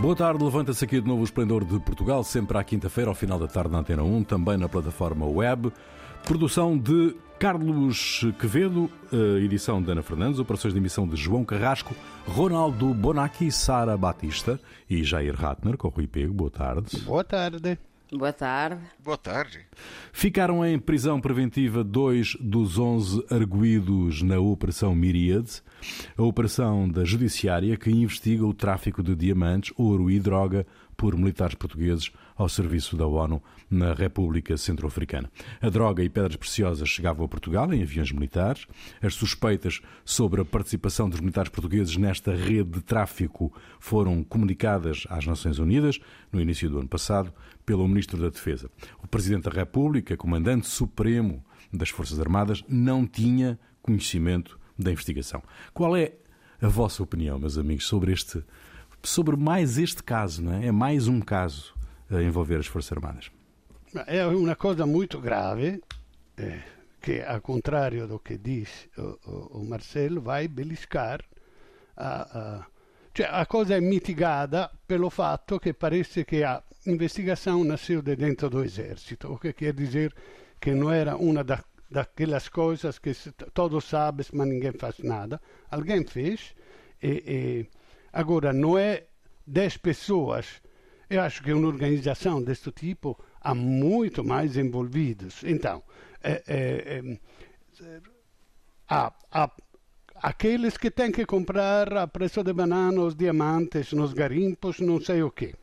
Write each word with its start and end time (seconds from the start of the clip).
Boa 0.00 0.14
tarde, 0.14 0.44
levanta-se 0.44 0.84
aqui 0.84 1.00
de 1.00 1.08
novo 1.08 1.22
o 1.22 1.24
Esplendor 1.24 1.64
de 1.64 1.78
Portugal, 1.80 2.22
sempre 2.22 2.56
à 2.56 2.62
quinta-feira, 2.62 3.10
ao 3.10 3.16
final 3.16 3.36
da 3.36 3.48
tarde 3.48 3.72
na 3.72 3.80
Antena 3.80 4.04
1, 4.04 4.22
também 4.22 4.56
na 4.56 4.68
plataforma 4.68 5.26
web. 5.26 5.72
Produção 6.24 6.78
de 6.78 7.16
Carlos 7.36 8.24
Quevedo, 8.40 8.88
eh, 9.12 9.42
edição 9.44 9.82
de 9.82 9.90
Ana 9.90 10.02
Fernandes, 10.02 10.38
operações 10.38 10.72
de 10.72 10.78
emissão 10.78 11.06
de 11.06 11.16
João 11.16 11.44
Carrasco, 11.44 11.96
Ronaldo 12.26 12.94
Bonacci, 12.94 13.50
Sara 13.50 13.96
Batista 13.96 14.60
e 14.88 15.02
Jair 15.02 15.34
Ratner, 15.34 15.76
com 15.76 15.88
o 15.88 15.90
Rui 15.90 16.06
Pego. 16.06 16.32
Boa 16.32 16.50
tarde. 16.50 16.96
Boa 17.00 17.24
tarde. 17.24 17.76
Boa 18.10 18.32
tarde. 18.32 18.80
Boa 19.04 19.18
tarde. 19.18 19.66
Ficaram 20.12 20.64
em 20.64 20.78
prisão 20.78 21.20
preventiva 21.20 21.84
dois 21.84 22.36
dos 22.40 22.78
onze 22.78 23.22
arguídos 23.30 24.22
na 24.22 24.38
Operação 24.38 24.94
Miríade, 24.94 25.62
a 26.16 26.22
operação 26.22 26.88
da 26.88 27.04
Judiciária 27.04 27.76
que 27.76 27.90
investiga 27.90 28.46
o 28.46 28.54
tráfico 28.54 29.02
de 29.02 29.14
diamantes, 29.14 29.74
ouro 29.76 30.10
e 30.10 30.18
droga 30.18 30.66
por 30.98 31.16
militares 31.16 31.54
portugueses 31.54 32.10
ao 32.36 32.48
serviço 32.48 32.96
da 32.96 33.06
ONU 33.06 33.40
na 33.70 33.94
República 33.94 34.56
Centro-Africana. 34.56 35.30
A 35.62 35.70
droga 35.70 36.02
e 36.02 36.08
pedras 36.08 36.34
preciosas 36.34 36.88
chegavam 36.88 37.24
a 37.24 37.28
Portugal 37.28 37.72
em 37.72 37.82
aviões 37.82 38.10
militares. 38.10 38.66
As 39.00 39.14
suspeitas 39.14 39.80
sobre 40.04 40.40
a 40.40 40.44
participação 40.44 41.08
dos 41.08 41.20
militares 41.20 41.52
portugueses 41.52 41.96
nesta 41.96 42.34
rede 42.34 42.70
de 42.70 42.80
tráfico 42.80 43.52
foram 43.78 44.24
comunicadas 44.24 45.06
às 45.08 45.24
Nações 45.24 45.60
Unidas 45.60 46.00
no 46.32 46.40
início 46.40 46.68
do 46.68 46.80
ano 46.80 46.88
passado 46.88 47.32
pelo 47.64 47.86
Ministro 47.86 48.20
da 48.20 48.28
Defesa. 48.28 48.68
O 49.00 49.06
Presidente 49.06 49.44
da 49.44 49.52
República, 49.52 50.16
Comandante 50.16 50.66
Supremo 50.66 51.44
das 51.72 51.90
Forças 51.90 52.18
Armadas, 52.18 52.64
não 52.68 53.06
tinha 53.06 53.56
conhecimento 53.80 54.58
da 54.76 54.90
investigação. 54.90 55.44
Qual 55.72 55.96
é 55.96 56.14
a 56.60 56.66
vossa 56.66 57.04
opinião, 57.04 57.38
meus 57.38 57.56
amigos, 57.56 57.86
sobre 57.86 58.12
este 58.12 58.42
sobre 59.02 59.36
mais 59.36 59.78
este 59.78 60.02
caso, 60.02 60.42
não 60.42 60.54
é? 60.54 60.66
É 60.66 60.72
mais 60.72 61.08
um 61.08 61.20
caso 61.20 61.74
a 62.10 62.22
envolver 62.22 62.56
as 62.56 62.66
Forças 62.66 62.92
Armadas. 62.92 63.30
É 64.06 64.26
uma 64.26 64.56
coisa 64.56 64.86
muito 64.86 65.20
grave, 65.20 65.80
eh, 66.36 66.60
que, 67.00 67.22
ao 67.22 67.40
contrário 67.40 68.06
do 68.06 68.18
que 68.18 68.36
diz 68.36 68.88
o, 68.98 69.60
o 69.60 69.64
Marcelo, 69.64 70.20
vai 70.20 70.46
beliscar 70.46 71.24
a, 71.96 72.38
a, 72.38 72.66
cioè, 73.14 73.28
a 73.30 73.46
coisa 73.46 73.74
é 73.76 73.80
mitigada 73.80 74.70
pelo 74.86 75.10
fato 75.10 75.58
que 75.58 75.72
parece 75.72 76.24
que 76.24 76.44
a 76.44 76.62
investigação 76.86 77.64
nasceu 77.64 78.00
de 78.02 78.14
dentro 78.14 78.48
do 78.48 78.62
exército, 78.62 79.32
o 79.32 79.38
que 79.38 79.52
quer 79.52 79.72
dizer 79.72 80.14
que 80.60 80.72
não 80.74 80.90
era 80.90 81.16
uma 81.16 81.42
da, 81.42 81.64
daquelas 81.90 82.48
coisas 82.48 82.98
que 82.98 83.12
todos 83.52 83.84
sabem, 83.84 84.26
mas 84.32 84.48
ninguém 84.48 84.72
faz 84.72 84.98
nada. 84.98 85.40
Alguém 85.70 86.04
fez 86.04 86.54
e, 87.02 87.08
e 87.08 87.66
Agora, 88.18 88.52
não 88.52 88.76
é 88.76 89.04
10 89.46 89.76
pessoas. 89.76 90.60
Eu 91.08 91.20
acho 91.20 91.40
que 91.40 91.52
uma 91.52 91.68
organização 91.68 92.42
deste 92.42 92.72
tipo 92.72 93.16
há 93.40 93.54
muito 93.54 94.24
mais 94.24 94.56
envolvidos. 94.56 95.44
Então, 95.44 95.84
é, 96.20 96.42
é, 96.48 96.98
é, 96.98 98.00
há, 98.88 99.12
há 99.30 99.50
aqueles 100.16 100.76
que 100.76 100.90
têm 100.90 101.12
que 101.12 101.24
comprar 101.24 101.96
a 101.96 102.08
preço 102.08 102.42
de 102.42 102.52
banana 102.52 103.02
os 103.02 103.14
diamantes 103.14 103.92
nos 103.92 104.12
garimpos, 104.12 104.80
não 104.80 105.00
sei 105.00 105.22
o 105.22 105.30
quê. 105.30 105.54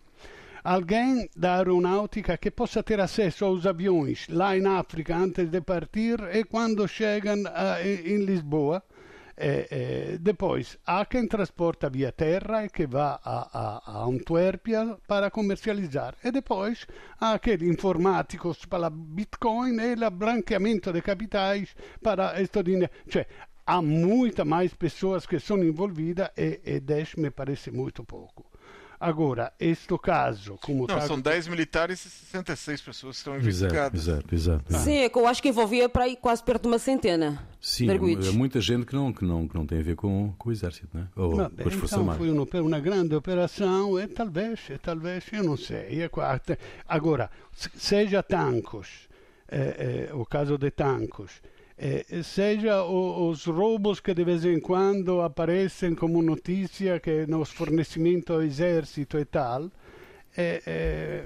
Alguém 0.63 1.29
da 1.35 1.57
aeronáutica 1.57 2.37
que 2.37 2.51
possa 2.51 2.81
ter 2.81 3.01
acesso 3.01 3.43
aos 3.43 3.65
aviões 3.65 4.27
lá 4.29 4.57
em 4.57 4.65
África 4.65 5.13
antes 5.17 5.49
de 5.49 5.59
partir 5.59 6.21
e 6.33 6.45
quando 6.45 6.87
chegam 6.87 7.43
a, 7.53 7.85
em 7.85 8.23
Lisboa 8.23 8.81
depois, 10.21 10.77
há 10.85 11.05
quem 11.05 11.27
transporta 11.27 11.89
via 11.89 12.11
terra 12.11 12.65
e 12.65 12.69
que 12.69 12.87
vai 12.87 13.03
a, 13.03 13.19
a, 13.23 13.81
a 13.85 14.05
Antuérpia 14.05 14.97
para 15.07 15.29
comercializar. 15.29 16.15
E 16.23 16.31
depois 16.31 16.87
aqueles 17.19 17.67
informáticos 17.69 18.65
para 18.65 18.89
Bitcoin 18.89 19.77
e 19.79 20.05
o 20.05 20.11
branqueamento 20.11 20.93
de 20.93 21.01
capitais 21.01 21.75
para 22.01 22.41
este 22.41 22.63
dinheiro. 22.63 22.91
Cioè, 23.09 23.27
há 23.65 23.81
muita 23.81 24.45
mais 24.45 24.73
pessoas 24.73 25.25
que 25.25 25.39
são 25.39 25.63
envolvidas 25.63 26.29
e, 26.37 26.61
e 26.63 26.79
10 26.79 27.15
me 27.15 27.29
parece 27.29 27.71
muito 27.71 28.03
pouco. 28.05 28.54
Agora, 28.99 29.51
este 29.59 29.97
caso, 29.99 30.57
como 30.63 30.87
Não, 30.87 31.01
são 31.01 31.19
10 31.19 31.47
militares 31.47 32.05
e 32.05 32.09
66 32.09 32.81
pessoas 32.81 33.15
que 33.15 33.19
estão 33.19 33.35
investigadas. 33.37 34.01
Exato, 34.07 34.33
exato. 34.35 34.65
exato. 34.69 34.83
Sim, 34.83 34.97
é 34.97 35.09
que 35.09 35.17
eu 35.17 35.27
acho 35.27 35.41
que 35.41 35.49
envolvia 35.49 35.89
para 35.89 36.03
aí 36.05 36.15
quase 36.15 36.43
perto 36.43 36.63
de 36.63 36.67
uma 36.69 36.79
centena. 36.79 37.45
Sim, 37.61 37.87
há 37.89 38.31
muita 38.31 38.61
gente 38.61 38.85
que 38.85 38.93
não, 38.95 39.11
que 39.11 39.25
não, 39.25 39.47
que 39.47 39.55
não 39.55 39.65
tem 39.65 39.79
a 39.79 39.83
ver 39.83 39.95
com, 39.95 40.33
com 40.37 40.49
o 40.49 40.51
exército, 40.51 40.89
né? 40.95 41.07
ou 41.15 41.35
Vabbè, 41.35 41.63
com 41.63 41.69
as 41.69 41.75
forças 41.75 41.91
então 41.91 41.99
armadas. 42.11 42.17
foi 42.47 42.61
uma, 42.61 42.67
uma 42.67 42.79
grande 42.79 43.15
operação 43.15 43.99
e 43.99 44.07
talvez, 44.07 44.59
e 44.69 44.77
talvez, 44.77 45.25
eu 45.33 45.43
não 45.43 45.57
sei. 45.57 46.03
E 46.03 46.09
qua- 46.09 46.37
te- 46.39 46.57
Agora, 46.87 47.29
se- 47.53 47.69
seja 47.75 48.21
Tancos, 48.23 48.87
eh, 49.49 50.07
eh, 50.09 50.13
o 50.13 50.25
caso 50.25 50.57
de 50.57 50.69
Tancos, 50.71 51.41
eh, 51.77 52.05
seja 52.23 52.83
o- 52.83 53.27
os 53.29 53.45
roubos 53.45 53.99
que 53.99 54.13
de 54.13 54.23
vez 54.23 54.45
em 54.45 54.59
quando 54.59 55.21
aparecem 55.21 55.93
como 55.95 56.21
notícia 56.21 56.99
que 56.99 57.25
nos 57.27 57.49
fornecimento 57.51 58.33
ao 58.33 58.41
exército 58.41 59.17
e 59.19 59.25
tal, 59.25 59.69
eh, 60.37 60.61
eh, 60.65 61.23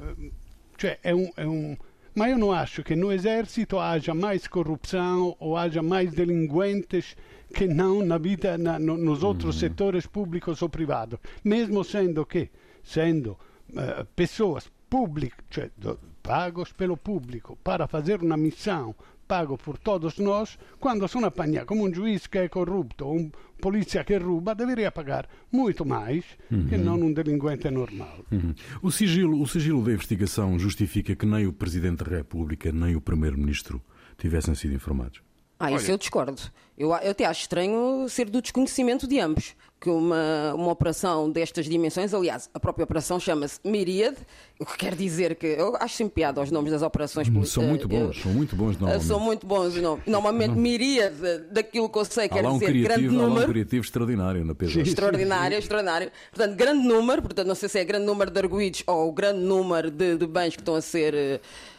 cioè 0.77 0.99
è 1.01 1.11
un, 1.11 1.29
è 1.35 1.43
un- 1.43 1.77
ma 2.15 2.27
io 2.27 2.37
non 2.37 2.53
acho 2.53 2.81
che 2.81 2.95
no 2.95 3.11
esercito 3.11 3.79
haja 3.79 4.13
mais 4.13 4.47
corrupção 4.47 5.35
ou 5.39 5.55
haja 5.55 5.81
mais 5.83 6.11
delinquentes 6.13 7.16
que 7.53 7.67
não 7.67 8.03
na 8.03 8.17
vida 8.17 8.57
na, 8.57 8.77
no- 8.79 8.97
nos 8.97 9.23
outros 9.23 9.57
setores 9.59 10.05
públicos 10.07 10.61
ou 10.61 10.69
privados, 10.69 11.19
mesmo 11.43 11.83
sendo 11.83 12.25
que 12.25 12.49
sendo 12.83 13.37
eh, 13.77 14.05
pessoas 14.16 14.69
públicas, 14.89 15.45
cioè 15.51 15.69
do- 15.77 15.99
pagos 16.23 16.71
pelo 16.73 16.97
público 16.97 17.55
para 17.63 17.87
fazer 17.87 18.21
uma 18.21 18.35
missão 18.37 18.93
pago 19.29 19.56
por 19.59 19.78
todos 19.78 20.17
nós, 20.17 20.57
quando 20.79 21.07
sono 21.07 21.28
apanhados 21.28 21.67
como 21.67 21.88
um 21.88 21.94
juiz 21.94 22.25
que 22.25 22.40
é 22.40 22.50
corrupto 22.50 23.06
ou 23.06 23.16
um 23.19 23.31
polícia 23.62 24.03
que 24.03 24.17
rouba, 24.17 24.56
deveria 24.56 24.91
pagar 24.91 25.29
muito 25.51 25.85
mais 25.85 26.25
que 26.69 26.78
não 26.78 26.95
um 26.95 27.13
delinquente 27.13 27.69
normal. 27.69 28.25
Uhum. 28.31 28.56
O, 28.81 28.90
sigilo, 28.90 29.40
o 29.40 29.45
sigilo 29.47 29.84
da 29.84 29.91
investigação 29.91 30.57
justifica 30.57 31.16
que 31.16 31.28
nem 31.28 31.45
o 31.45 31.53
Presidente 31.53 32.03
da 32.03 32.17
República 32.17 32.72
nem 32.72 32.95
o 32.95 33.01
Primeiro-Ministro 33.01 33.79
tivessem 34.17 34.56
sido 34.56 34.73
informados. 34.73 35.22
Ah, 35.59 35.72
isso 35.72 35.85
Olha- 35.85 35.94
eu 35.94 35.97
discordo. 35.97 36.41
Eu, 36.78 36.88
eu 36.90 37.11
até 37.11 37.25
acho 37.25 37.41
estranho 37.41 38.07
ser 38.09 38.29
do 38.29 38.41
desconhecimento 38.41 39.06
de 39.07 39.19
ambos. 39.19 39.56
Que 39.81 39.90
uma, 39.90 40.53
uma 40.56 40.72
operação 40.73 41.31
destas 41.31 41.66
dimensões, 41.66 42.13
aliás, 42.13 42.50
a 42.53 42.59
própria 42.59 42.84
operação 42.84 43.17
chama-se 43.17 43.62
Miríade, 43.63 44.17
o 44.59 44.66
que 44.66 44.75
quer 44.78 44.94
dizer 44.94 45.35
que 45.35 45.47
eu 45.47 45.73
acho 45.79 45.95
sempre 45.95 46.16
piada 46.16 46.41
aos 46.41 46.51
nomes 46.51 46.69
das 46.73 46.81
operações 46.81 47.29
Hum, 47.29 47.45
São 47.45 47.63
eh, 47.63 47.67
muito 47.67 47.84
eu- 47.84 47.88
bons, 48.07 48.22
são 48.22 48.34
muito 48.34 48.56
bons 48.57 48.75
eh, 48.75 48.79
normalmente. 48.79 49.06
São 49.07 49.19
muito 49.22 49.47
bons. 49.47 49.75
Não. 49.75 49.97
Normalmente, 50.06 50.51
Miríade, 50.51 51.16
daquilo 51.50 51.88
que 51.88 51.97
eu 51.97 52.03
sei, 52.03 52.28
quer 52.28 52.45
um 52.45 52.53
dizer 52.59 52.66
grande 52.73 52.84
criativo, 52.84 53.16
há 53.16 53.17
lá 53.19 53.23
um 53.23 53.29
número. 53.29 53.47
criativo 53.53 53.85
extraordinário 53.85 54.44
na 54.44 54.53
PJ. 54.53 54.81
Extraordinário, 54.81 55.57
extraordinário. 55.57 56.11
Portanto, 56.29 56.57
grande 56.57 56.85
número, 56.85 57.22
portanto, 57.22 57.47
não 57.47 57.56
sei 57.56 57.69
se 57.69 57.79
é 57.79 57.85
grande 57.85 58.06
número 58.06 58.29
de 58.29 58.38
arguídos 58.38 58.84
ou 58.85 59.09
grande 59.13 59.40
número 59.40 59.90
de, 59.90 60.17
de 60.17 60.28
bens 60.28 60.56
que 60.57 60.61
estão 60.61 60.75
a 60.75 60.81
ser, 60.81 61.13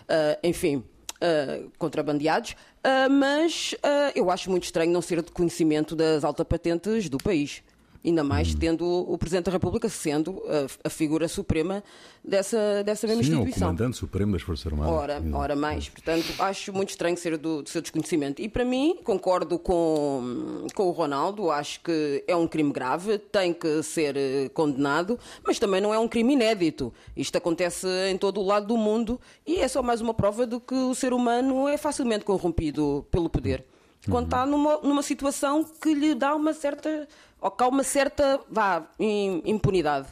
eh, 0.08 0.38
enfim, 0.42 0.82
eh, 1.20 1.64
contrabandeados, 1.76 2.56
eh, 2.82 3.08
mas 3.10 3.74
eh, 3.82 4.12
eu 4.14 4.30
acho 4.30 4.50
muito 4.50 4.64
estranho 4.64 4.90
não 4.90 5.02
ser 5.02 5.20
de 5.22 5.30
conhecimento 5.30 5.94
das 5.94 6.22
patentes 6.48 7.10
do 7.10 7.18
país. 7.18 7.62
Ainda 8.04 8.24
mais 8.24 8.54
tendo 8.54 8.86
o 8.86 9.18
Presidente 9.18 9.46
da 9.46 9.52
República 9.52 9.88
sendo 9.88 10.42
a, 10.46 10.88
a 10.88 10.90
figura 10.90 11.28
suprema 11.28 11.84
dessa, 12.24 12.82
dessa 12.82 13.06
mesma 13.06 13.22
Sim, 13.22 13.30
é 13.30 13.34
o 13.34 13.38
instituição. 13.40 13.68
Comandante 13.68 13.96
Supremo 13.96 14.32
das 14.32 14.42
Forças 14.42 14.66
Armadas. 14.66 14.92
Ora, 14.92 15.22
ora 15.34 15.56
mais. 15.56 15.88
Portanto, 15.88 16.26
acho 16.38 16.72
muito 16.72 16.90
estranho 16.90 17.16
ser 17.16 17.36
do, 17.36 17.62
do 17.62 17.68
seu 17.68 17.82
desconhecimento. 17.82 18.40
E 18.40 18.48
para 18.48 18.64
mim, 18.64 18.98
concordo 19.04 19.58
com, 19.58 20.66
com 20.74 20.84
o 20.84 20.90
Ronaldo, 20.90 21.50
acho 21.50 21.80
que 21.80 22.24
é 22.26 22.34
um 22.34 22.46
crime 22.46 22.72
grave, 22.72 23.18
tem 23.18 23.52
que 23.52 23.82
ser 23.82 24.16
eh, 24.16 24.48
condenado, 24.54 25.18
mas 25.44 25.58
também 25.58 25.80
não 25.80 25.92
é 25.92 25.98
um 25.98 26.08
crime 26.08 26.32
inédito. 26.32 26.92
Isto 27.14 27.36
acontece 27.36 27.86
em 28.10 28.16
todo 28.16 28.40
o 28.40 28.44
lado 28.44 28.66
do 28.66 28.76
mundo 28.78 29.20
e 29.46 29.56
é 29.56 29.68
só 29.68 29.82
mais 29.82 30.00
uma 30.00 30.14
prova 30.14 30.46
de 30.46 30.58
que 30.58 30.74
o 30.74 30.94
ser 30.94 31.12
humano 31.12 31.68
é 31.68 31.76
facilmente 31.76 32.24
corrompido 32.24 33.06
pelo 33.10 33.28
poder. 33.28 33.64
Quando 34.08 34.26
está 34.26 34.46
numa, 34.46 34.78
numa 34.78 35.02
situação 35.02 35.62
que 35.62 35.92
lhe 35.92 36.14
dá 36.14 36.34
uma 36.34 36.54
certa, 36.54 37.06
ou 37.40 37.50
que 37.50 37.62
há 37.64 37.68
uma 37.68 37.82
certa, 37.82 38.40
vá, 38.50 38.86
im- 38.98 39.42
impunidade. 39.44 40.08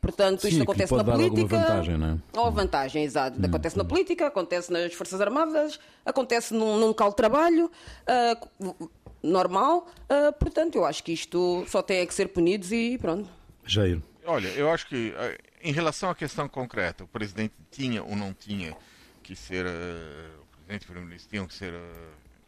Portanto, 0.00 0.42
Sim, 0.42 0.48
isto 0.48 0.62
acontece 0.62 0.90
pode 0.90 1.08
na 1.08 1.12
política. 1.16 1.46
vantagem, 1.58 1.96
não 1.98 2.06
é? 2.34 2.38
Ou 2.38 2.52
vantagem, 2.52 3.02
exato. 3.02 3.44
Acontece 3.44 3.76
na 3.76 3.84
política, 3.84 4.26
acontece 4.28 4.72
nas 4.72 4.94
Forças 4.94 5.20
Armadas, 5.20 5.80
acontece 6.06 6.54
num, 6.54 6.78
num 6.78 6.86
local 6.86 7.10
de 7.10 7.16
trabalho, 7.16 7.68
ah, 8.06 8.36
normal. 9.22 9.88
ah, 10.08 10.32
portanto, 10.32 10.76
eu 10.76 10.84
acho 10.84 11.02
que 11.02 11.12
isto 11.12 11.64
só 11.66 11.82
tem 11.82 11.98
é 11.98 12.06
que 12.06 12.14
ser 12.14 12.28
punidos 12.28 12.70
e 12.72 12.96
pronto. 12.98 13.28
Jair. 13.66 14.00
Olha, 14.24 14.48
eu 14.48 14.70
acho 14.70 14.86
que 14.86 15.12
eh, 15.16 15.38
em 15.62 15.72
relação 15.72 16.10
à 16.10 16.14
questão 16.14 16.48
concreta, 16.48 17.02
o 17.02 17.08
presidente 17.08 17.54
tinha 17.70 18.02
ou 18.02 18.14
não 18.14 18.32
tinha 18.34 18.76
que 19.22 19.34
ser, 19.34 19.64
eh, 19.66 20.28
o 20.40 20.46
presidente 20.56 20.82
e 20.82 20.84
o 20.84 20.86
primeiro-ministro 20.86 21.30
tinham 21.30 21.46
que 21.46 21.54
ser 21.54 21.72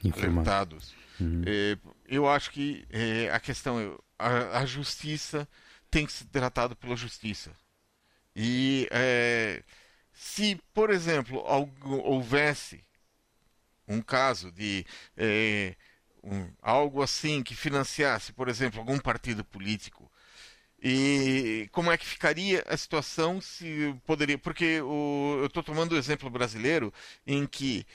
Informados. 0.04 0.48
alertados. 0.48 0.94
Eh, 1.46 1.76
eu 2.06 2.28
acho 2.28 2.50
que 2.50 2.84
eh, 2.90 3.30
a 3.32 3.40
questão, 3.40 3.98
a, 4.20 4.58
a 4.60 4.66
justiça 4.66 5.48
tem 5.90 6.06
que 6.06 6.12
ser 6.12 6.26
tratada 6.26 6.74
pela 6.76 6.96
justiça. 6.96 7.50
E 8.34 8.88
é, 8.90 9.62
se, 10.12 10.60
por 10.72 10.90
exemplo, 10.90 11.42
houvesse 12.04 12.84
um 13.88 14.00
caso 14.00 14.52
de 14.52 14.86
é, 15.16 15.74
um, 16.22 16.48
algo 16.62 17.02
assim 17.02 17.42
que 17.42 17.54
financiasse, 17.56 18.32
por 18.32 18.48
exemplo, 18.48 18.78
algum 18.78 18.98
partido 18.98 19.44
político, 19.44 20.10
e 20.82 21.68
como 21.72 21.90
é 21.90 21.98
que 21.98 22.06
ficaria 22.06 22.64
a 22.66 22.76
situação 22.76 23.40
se 23.40 23.94
poderia. 24.06 24.38
Porque 24.38 24.80
o, 24.80 25.36
eu 25.40 25.46
estou 25.46 25.62
tomando 25.62 25.92
o 25.92 25.98
exemplo 25.98 26.30
brasileiro 26.30 26.92
em 27.26 27.46
que 27.46 27.86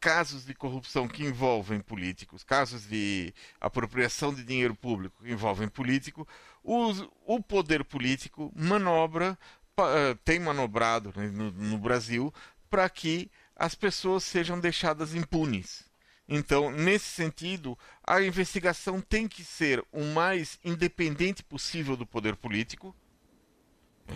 casos 0.00 0.44
de 0.44 0.54
corrupção 0.54 1.08
que 1.08 1.24
envolvem 1.24 1.80
políticos, 1.80 2.44
casos 2.44 2.86
de 2.88 3.32
apropriação 3.60 4.32
de 4.32 4.44
dinheiro 4.44 4.74
público 4.74 5.22
que 5.22 5.32
envolvem 5.32 5.68
político, 5.68 6.26
o, 6.62 6.92
o 7.24 7.42
poder 7.42 7.84
político 7.84 8.52
manobra, 8.54 9.38
eh, 9.78 10.16
tem 10.24 10.38
manobrado 10.40 11.12
né, 11.16 11.28
no, 11.28 11.50
no 11.50 11.78
Brasil 11.78 12.32
para 12.68 12.88
que 12.88 13.30
as 13.56 13.74
pessoas 13.74 14.24
sejam 14.24 14.58
deixadas 14.60 15.14
impunes. 15.14 15.88
Então, 16.28 16.70
nesse 16.70 17.06
sentido, 17.06 17.76
a 18.06 18.20
investigação 18.22 19.00
tem 19.00 19.26
que 19.26 19.42
ser 19.42 19.82
o 19.90 20.04
mais 20.04 20.58
independente 20.62 21.42
possível 21.42 21.96
do 21.96 22.04
poder 22.04 22.36
político. 22.36 22.94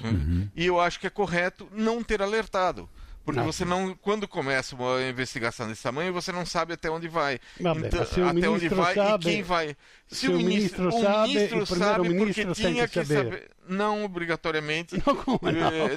Uhum. 0.05 0.51
E 0.55 0.67
eu 0.67 0.79
acho 0.79 1.01
que 1.01 1.07
é 1.07 1.11
correto 1.11 1.69
não 1.73 2.03
ter 2.03 2.21
alertado. 2.21 2.89
Porque 3.25 3.41
não. 3.41 3.47
você 3.47 3.65
não, 3.65 3.95
quando 3.95 4.27
começa 4.27 4.75
uma 4.75 5.01
investigação 5.03 5.69
desse 5.69 5.83
tamanho, 5.83 6.13
você 6.13 6.33
não 6.33 6.45
sabe 6.45 6.75
até 6.75 6.91
onde 6.91 7.07
vai. 7.07 7.39
Não, 7.61 7.77
então, 7.79 8.03
até 8.03 8.49
onde 8.49 8.69
vai 8.69 8.95
sabe, 8.95 9.29
e 9.29 9.33
quem 9.33 9.43
vai. 9.43 9.77
Se, 10.09 10.17
se 10.17 10.29
o, 10.29 10.37
ministro, 10.37 10.91
o 10.91 11.23
ministro 11.23 11.67
sabe, 11.67 12.01
o 12.01 12.05
ministro 12.11 12.47
porque 12.47 12.63
tinha 12.63 12.89
que 12.89 13.05
saber. 13.05 13.25
saber. 13.25 13.51
Não 13.69 14.05
obrigatoriamente. 14.05 14.97
Não, 15.07 15.17
como 15.17 15.41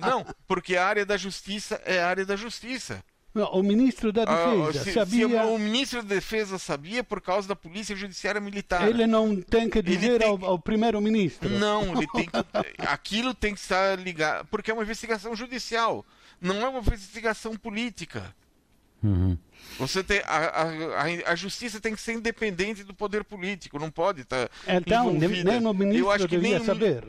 não? 0.02 0.26
Porque 0.48 0.76
a 0.76 0.86
área 0.86 1.06
da 1.06 1.18
justiça 1.18 1.82
é 1.84 2.00
a 2.00 2.08
área 2.08 2.26
da 2.26 2.36
justiça. 2.36 3.04
Não, 3.36 3.52
o 3.52 3.62
ministro 3.62 4.14
da 4.14 4.24
Defesa 4.24 4.70
ah, 4.70 4.84
se, 4.84 4.94
sabia. 4.94 5.28
Se 5.28 5.36
o 5.36 5.60
ministro 5.60 6.02
da 6.02 6.16
Defesa 6.16 6.58
sabia 6.58 7.04
por 7.04 7.20
causa 7.20 7.50
da 7.50 7.56
Polícia 7.56 7.94
Judiciária 7.94 8.40
Militar. 8.40 8.88
Ele 8.88 9.06
não 9.06 9.42
tem 9.42 9.70
que 9.70 9.82
dizer 9.82 10.20
tem... 10.20 10.30
ao, 10.30 10.46
ao 10.46 10.58
primeiro-ministro. 10.58 11.50
Não, 11.50 11.98
ele 11.98 12.08
tem 12.16 12.26
que... 12.26 12.32
aquilo 12.88 13.34
tem 13.34 13.54
que 13.54 13.60
estar 13.60 14.00
ligado. 14.00 14.48
Porque 14.48 14.72
é 14.72 14.74
uma 14.74 14.84
investigação 14.84 15.36
judicial, 15.36 16.06
não 16.46 16.62
é 16.62 16.70
uma 16.70 16.80
investigação 16.80 17.56
política. 17.56 18.34
Uhum. 19.04 19.38
Você 19.78 20.04
tem 20.04 20.20
a, 20.26 20.64
a, 20.64 21.32
a, 21.32 21.36
justiça 21.36 21.80
tem 21.80 21.94
que 21.94 22.02
ser 22.02 22.14
independente 22.14 22.84
do 22.84 22.94
poder 22.94 23.24
político, 23.24 23.78
não 23.78 23.92
pode 23.92 24.22
estar. 24.22 24.50
Então, 24.68 25.14
envolvida. 25.14 25.52
nem 25.52 25.68
o 25.68 25.74
ministro 25.74 26.28
devia 26.28 26.58
nem... 26.58 26.66
saber. 26.66 27.08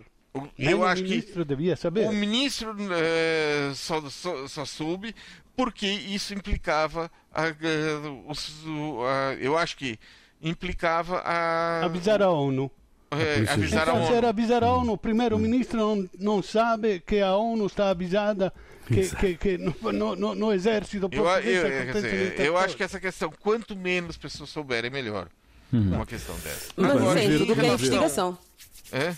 Eu 0.58 0.84
acho 0.84 1.02
que 1.02 1.44
devia 1.44 1.76
saber. 1.76 2.06
o 2.06 2.12
ministro 2.12 2.76
é, 2.92 3.72
só, 3.74 4.00
só, 4.10 4.46
só 4.46 4.64
soube 4.66 5.14
porque 5.56 5.86
isso 5.86 6.34
implicava 6.34 7.10
a, 7.32 7.44
a, 7.44 7.48
a, 7.48 9.34
eu 9.40 9.56
acho 9.56 9.76
que 9.78 9.98
implicava 10.42 11.18
a 11.20 11.84
avisar 11.84 12.20
a 12.20 12.30
ONU. 12.30 12.70
É, 13.10 13.50
avisar 13.50 13.88
a 13.88 13.92
então, 13.92 14.16
ONU. 14.16 14.28
avisar 14.28 14.64
a 14.64 14.72
ONU. 14.72 14.98
Primeiro, 14.98 15.36
o 15.36 15.38
ministro 15.38 15.78
não, 15.78 16.10
não 16.18 16.42
sabe 16.42 17.00
que 17.00 17.20
a 17.20 17.34
ONU 17.36 17.64
está 17.64 17.88
avisada 17.88 18.52
que, 18.86 19.16
que, 19.16 19.36
que 19.36 19.58
no, 19.58 20.16
no, 20.16 20.34
no, 20.34 20.52
exército 20.52 21.08
português 21.08 21.46
eu, 21.46 21.66
eu, 21.66 21.92
dizer, 21.92 22.40
eu 22.40 22.56
acho 22.56 22.76
que 22.76 22.82
essa 22.82 23.00
questão, 23.00 23.32
quanto 23.40 23.76
menos 23.76 24.16
pessoas 24.16 24.50
souberem, 24.50 24.90
melhor. 24.90 25.28
Uhum. 25.72 25.94
Uma 25.94 26.06
questão 26.06 26.36
dessa. 26.36 26.72
Mas 26.76 26.90
Agora, 26.92 27.22
isso 27.22 27.34
é 27.34 27.38
tudo 27.38 27.54
que 27.54 27.60
é 27.60 27.72
investigação. 27.72 28.38
É? 28.92 29.14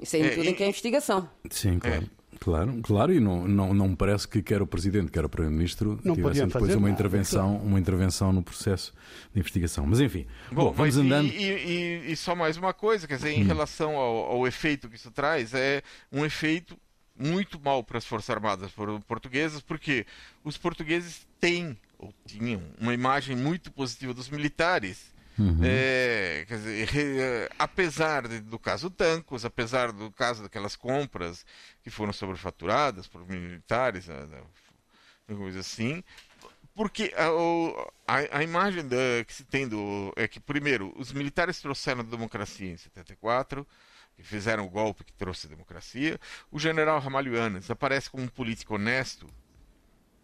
Isso 0.00 0.16
é, 0.16 0.28
tudo 0.30 0.48
em 0.48 0.54
que 0.54 0.62
é 0.62 0.68
investigação. 0.68 1.28
Sim, 1.50 1.78
claro. 1.78 2.04
É. 2.04 2.16
Claro, 2.38 2.80
claro, 2.82 3.12
e 3.12 3.18
não, 3.18 3.48
não, 3.48 3.74
não 3.74 3.88
me 3.88 3.96
parece 3.96 4.28
que 4.28 4.42
quer 4.42 4.60
o 4.60 4.66
Presidente, 4.66 5.10
quer 5.10 5.24
o 5.24 5.28
Primeiro-Ministro 5.28 5.98
tivessem 6.02 6.46
depois 6.46 6.74
uma 6.74 6.90
intervenção, 6.90 7.56
uma 7.56 7.80
intervenção 7.80 8.32
no 8.32 8.42
processo 8.42 8.92
de 9.32 9.40
investigação. 9.40 9.86
Mas 9.86 10.00
enfim, 10.00 10.26
bom, 10.52 10.64
bom 10.64 10.72
vamos 10.72 10.96
andando. 10.96 11.28
E, 11.28 11.42
e, 11.42 12.12
e, 12.12 12.16
só 12.16 12.34
mais 12.34 12.56
uma 12.56 12.72
coisa, 12.72 13.06
quer 13.08 13.16
dizer, 13.16 13.30
em 13.30 13.42
hum. 13.42 13.46
relação 13.46 13.96
ao, 13.96 14.16
ao 14.32 14.46
efeito 14.46 14.88
que 14.88 14.96
isso 14.96 15.10
traz, 15.10 15.54
é 15.54 15.82
um 16.12 16.24
efeito 16.24 16.76
muito 17.18 17.60
mal 17.60 17.82
para 17.82 17.98
as 17.98 18.06
Forças 18.06 18.30
Armadas 18.30 18.70
portuguesas, 19.06 19.60
porque 19.60 20.06
os 20.44 20.56
portugueses 20.56 21.26
têm, 21.40 21.78
ou 21.98 22.12
tinham, 22.26 22.62
uma 22.78 22.94
imagem 22.94 23.36
muito 23.36 23.70
positiva 23.70 24.12
dos 24.12 24.28
militares 24.28 25.14
Uhum. 25.38 25.60
É, 25.62 26.44
quer 26.48 26.56
dizer, 26.56 26.88
é, 27.20 27.50
apesar 27.58 28.26
de, 28.26 28.40
do 28.40 28.58
caso 28.58 28.88
Tancos, 28.88 29.44
apesar 29.44 29.92
do 29.92 30.10
caso 30.10 30.42
daquelas 30.42 30.74
compras 30.74 31.44
que 31.82 31.90
foram 31.90 32.12
sobrefaturadas 32.12 33.06
por 33.06 33.26
militares, 33.28 34.06
né, 34.06 34.26
né, 34.26 34.40
coisa 35.36 35.60
assim, 35.60 36.02
porque 36.74 37.12
a, 37.16 38.14
a, 38.14 38.38
a 38.38 38.42
imagem 38.42 38.88
da, 38.88 38.96
que 39.26 39.34
se 39.34 39.44
tem 39.44 39.68
do, 39.68 40.12
é 40.16 40.26
que, 40.26 40.40
primeiro, 40.40 40.94
os 40.96 41.12
militares 41.12 41.60
trouxeram 41.60 42.00
a 42.00 42.04
democracia 42.04 42.70
em 42.70 42.76
74, 42.76 43.66
que 44.16 44.22
fizeram 44.22 44.66
o 44.66 44.70
golpe 44.70 45.04
que 45.04 45.12
trouxe 45.12 45.46
a 45.46 45.50
democracia. 45.50 46.18
O 46.50 46.58
general 46.58 46.98
Ramalho 47.00 47.40
Anes 47.40 47.70
aparece 47.70 48.10
como 48.10 48.24
um 48.24 48.28
político 48.28 48.74
honesto 48.74 49.26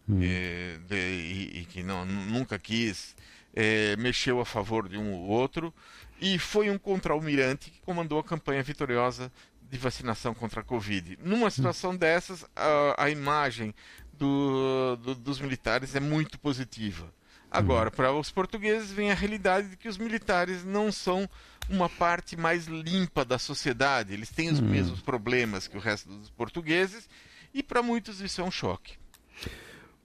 hum. 0.09 0.19
e, 0.21 0.79
de, 0.87 0.95
e, 0.95 1.59
e, 1.61 1.65
que 1.65 1.83
não, 1.83 2.05
nunca 2.05 2.57
quis 2.57 3.15
é, 3.53 3.95
mexeu 3.97 4.39
a 4.39 4.45
favor 4.45 4.89
de 4.89 4.97
um 4.97 5.13
ou 5.13 5.27
outro, 5.27 5.73
e 6.19 6.39
foi 6.39 6.69
um 6.69 6.77
contra-almirante 6.77 7.69
que 7.69 7.81
comandou 7.81 8.19
a 8.19 8.23
campanha 8.23 8.63
vitoriosa 8.63 9.31
de 9.69 9.77
vacinação 9.77 10.33
contra 10.33 10.61
a 10.61 10.63
Covid. 10.63 11.17
Numa 11.21 11.49
situação 11.49 11.95
dessas, 11.95 12.45
a, 12.55 13.03
a 13.05 13.09
imagem 13.09 13.73
do, 14.13 14.95
do, 14.97 15.15
dos 15.15 15.39
militares 15.39 15.95
é 15.95 15.99
muito 15.99 16.39
positiva. 16.39 17.13
Agora, 17.53 17.91
para 17.91 18.11
os 18.11 18.31
portugueses, 18.31 18.91
vem 18.91 19.11
a 19.11 19.13
realidade 19.13 19.69
de 19.69 19.77
que 19.77 19.87
os 19.87 19.97
militares 19.97 20.65
não 20.65 20.91
são 20.91 21.29
uma 21.69 21.87
parte 21.87 22.35
mais 22.35 22.65
limpa 22.65 23.23
da 23.23 23.37
sociedade. 23.37 24.11
Eles 24.11 24.29
têm 24.29 24.49
os 24.49 24.59
hum. 24.59 24.67
mesmos 24.67 25.01
problemas 25.01 25.67
que 25.67 25.77
o 25.77 25.79
resto 25.79 26.09
dos 26.09 26.31
portugueses, 26.31 27.07
e 27.53 27.61
para 27.61 27.83
muitos 27.83 28.19
isso 28.21 28.41
é 28.41 28.43
um 28.43 28.51
choque. 28.51 28.93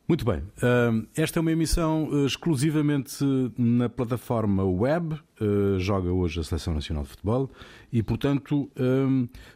Muito 0.09 0.25
bem. 0.25 0.43
esta 1.15 1.39
é 1.39 1.41
uma 1.43 1.53
emissão 1.53 2.09
uh, 2.09 2.25
exclusivamente 2.25 3.23
na 3.59 3.91
plataforma 3.91 4.65
web. 4.65 5.21
Uh, 5.39 5.79
joga 5.79 6.11
hoje 6.11 6.41
a 6.41 6.45
Seleção 6.45 6.73
Nacional 6.73 7.03
de 7.03 7.11
Futebol 7.11 7.51
e, 7.93 8.03
portanto, 8.03 8.71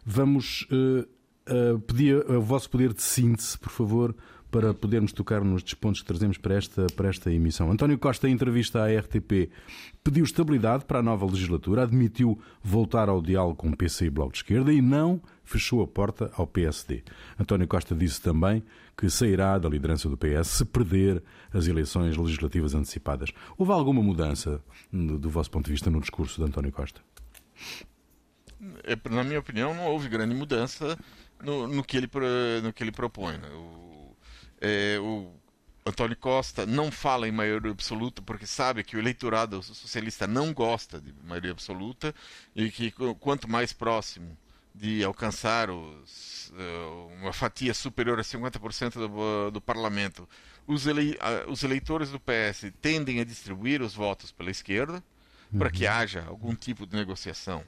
vamos 0.04 0.68
uh, 0.70 1.78
pedir 1.86 2.16
o 2.30 2.42
vosso 2.42 2.68
poder 2.68 2.92
de 2.92 3.00
síntese, 3.00 3.58
por 3.58 3.70
favor, 3.70 4.14
para 4.52 4.74
podermos 4.74 5.12
tocar 5.12 5.42
nos 5.42 5.62
despontos 5.62 6.02
que 6.02 6.06
trazemos 6.06 6.36
para 6.36 6.54
esta, 6.54 6.86
para 6.94 7.08
esta 7.08 7.32
emissão. 7.32 7.72
António 7.72 7.98
Costa, 7.98 8.28
em 8.28 8.32
entrevista 8.32 8.84
à 8.84 8.86
RTP, 8.86 9.50
pediu 10.04 10.22
estabilidade 10.22 10.84
para 10.84 10.98
a 10.98 11.02
nova 11.02 11.24
legislatura, 11.24 11.84
admitiu 11.84 12.38
voltar 12.62 13.08
ao 13.08 13.22
diálogo 13.22 13.56
com 13.56 13.70
o 13.70 13.76
PC 13.76 14.04
e 14.04 14.10
Bloco 14.10 14.32
de 14.32 14.38
Esquerda 14.38 14.70
e 14.70 14.82
não 14.82 15.22
fechou 15.42 15.82
a 15.82 15.86
porta 15.86 16.30
ao 16.34 16.46
PSD. 16.46 17.02
António 17.40 17.66
Costa 17.66 17.94
disse 17.94 18.20
também 18.20 18.62
que 18.94 19.08
sairá 19.08 19.56
da 19.56 19.70
liderança 19.70 20.06
do 20.06 20.18
PS 20.18 20.48
se 20.48 20.64
perder 20.66 21.22
as 21.50 21.66
eleições 21.66 22.14
legislativas 22.14 22.74
antecipadas. 22.74 23.30
Houve 23.56 23.72
alguma 23.72 24.02
mudança, 24.02 24.60
do 24.92 25.30
vosso 25.30 25.50
ponto 25.50 25.64
de 25.64 25.72
vista, 25.72 25.90
no 25.90 25.98
discurso 25.98 26.42
de 26.42 26.46
António 26.46 26.70
Costa? 26.70 27.00
É, 28.84 28.96
na 29.08 29.24
minha 29.24 29.40
opinião, 29.40 29.72
não 29.74 29.86
houve 29.86 30.10
grande 30.10 30.34
mudança 30.34 30.98
no, 31.42 31.66
no, 31.66 31.82
que, 31.82 31.96
ele, 31.96 32.10
no 32.62 32.70
que 32.70 32.84
ele 32.84 32.92
propõe. 32.92 33.38
Né? 33.38 33.48
O, 33.48 33.81
é, 34.62 34.98
o 35.00 35.32
Antônio 35.84 36.16
Costa 36.16 36.64
não 36.64 36.92
fala 36.92 37.26
em 37.26 37.32
maioria 37.32 37.72
absoluta 37.72 38.22
porque 38.22 38.46
sabe 38.46 38.84
que 38.84 38.96
o 38.96 39.00
eleitorado 39.00 39.60
socialista 39.62 40.26
não 40.26 40.54
gosta 40.54 41.00
de 41.00 41.12
maioria 41.24 41.50
absoluta 41.50 42.14
e 42.54 42.70
que 42.70 42.92
quanto 43.18 43.50
mais 43.50 43.72
próximo 43.72 44.38
de 44.72 45.02
alcançar 45.02 45.68
os, 45.68 46.50
uh, 46.50 47.08
uma 47.20 47.32
fatia 47.32 47.74
superior 47.74 48.18
a 48.18 48.22
50% 48.22 48.92
do, 48.94 49.50
do 49.50 49.60
parlamento, 49.60 50.26
os, 50.66 50.86
ele, 50.86 51.18
os, 51.48 51.62
eleitores 51.62 52.10
do 52.10 52.20
PS 52.20 52.72
tendem 52.80 53.20
a 53.20 53.24
distribuir 53.24 53.82
os 53.82 53.94
votos 53.94 54.30
pela 54.30 54.50
esquerda 54.50 55.02
uhum. 55.52 55.58
para 55.58 55.70
que 55.70 55.86
haja 55.86 56.24
algum 56.26 56.54
tipo 56.54 56.86
de 56.86 56.96
negociação. 56.96 57.64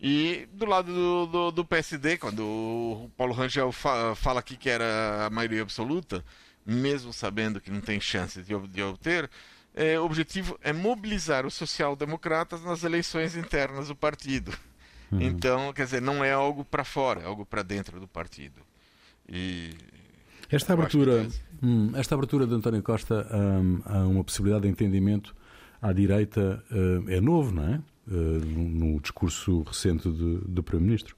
E 0.00 0.48
do 0.54 0.64
lado 0.64 0.92
do, 0.92 1.26
do, 1.26 1.50
do 1.50 1.64
PSD, 1.64 2.16
quando 2.16 2.40
o 2.42 3.10
Paulo 3.18 3.34
Rangel 3.34 3.70
fa, 3.70 4.14
fala 4.14 4.40
aqui 4.40 4.56
que 4.56 4.70
era 4.70 5.26
a 5.26 5.30
maioria 5.30 5.60
absoluta, 5.60 6.24
mesmo 6.64 7.12
sabendo 7.12 7.60
que 7.60 7.70
não 7.70 7.82
tem 7.82 8.00
chance 8.00 8.40
de, 8.42 8.58
de 8.68 8.82
obter, 8.82 9.28
é, 9.74 10.00
o 10.00 10.04
objetivo 10.04 10.58
é 10.62 10.72
mobilizar 10.72 11.44
os 11.44 11.52
social-democratas 11.52 12.62
nas 12.62 12.82
eleições 12.82 13.36
internas 13.36 13.88
do 13.88 13.94
partido. 13.94 14.52
Uhum. 15.12 15.20
Então, 15.20 15.72
quer 15.72 15.84
dizer, 15.84 16.00
não 16.00 16.24
é 16.24 16.32
algo 16.32 16.64
para 16.64 16.82
fora, 16.82 17.20
é 17.20 17.26
algo 17.26 17.44
para 17.44 17.62
dentro 17.62 18.00
do 18.00 18.08
partido. 18.08 18.62
E 19.28 19.74
esta 20.50 20.72
abertura, 20.72 21.28
hum, 21.62 21.92
esta 21.94 22.14
abertura 22.14 22.46
de 22.46 22.54
António 22.54 22.82
Costa 22.82 23.26
hum, 23.32 23.80
a 23.84 23.98
uma 23.98 24.24
possibilidade 24.24 24.62
de 24.62 24.68
entendimento 24.68 25.34
à 25.80 25.92
direita 25.92 26.64
hum, 26.70 27.04
é 27.08 27.20
novo, 27.20 27.54
não 27.54 27.74
é? 27.74 27.80
Uh, 28.10 28.14
no 28.14 29.00
discurso 29.00 29.62
recente 29.62 30.08
do 30.08 30.62
Primeiro-Ministro. 30.62 31.16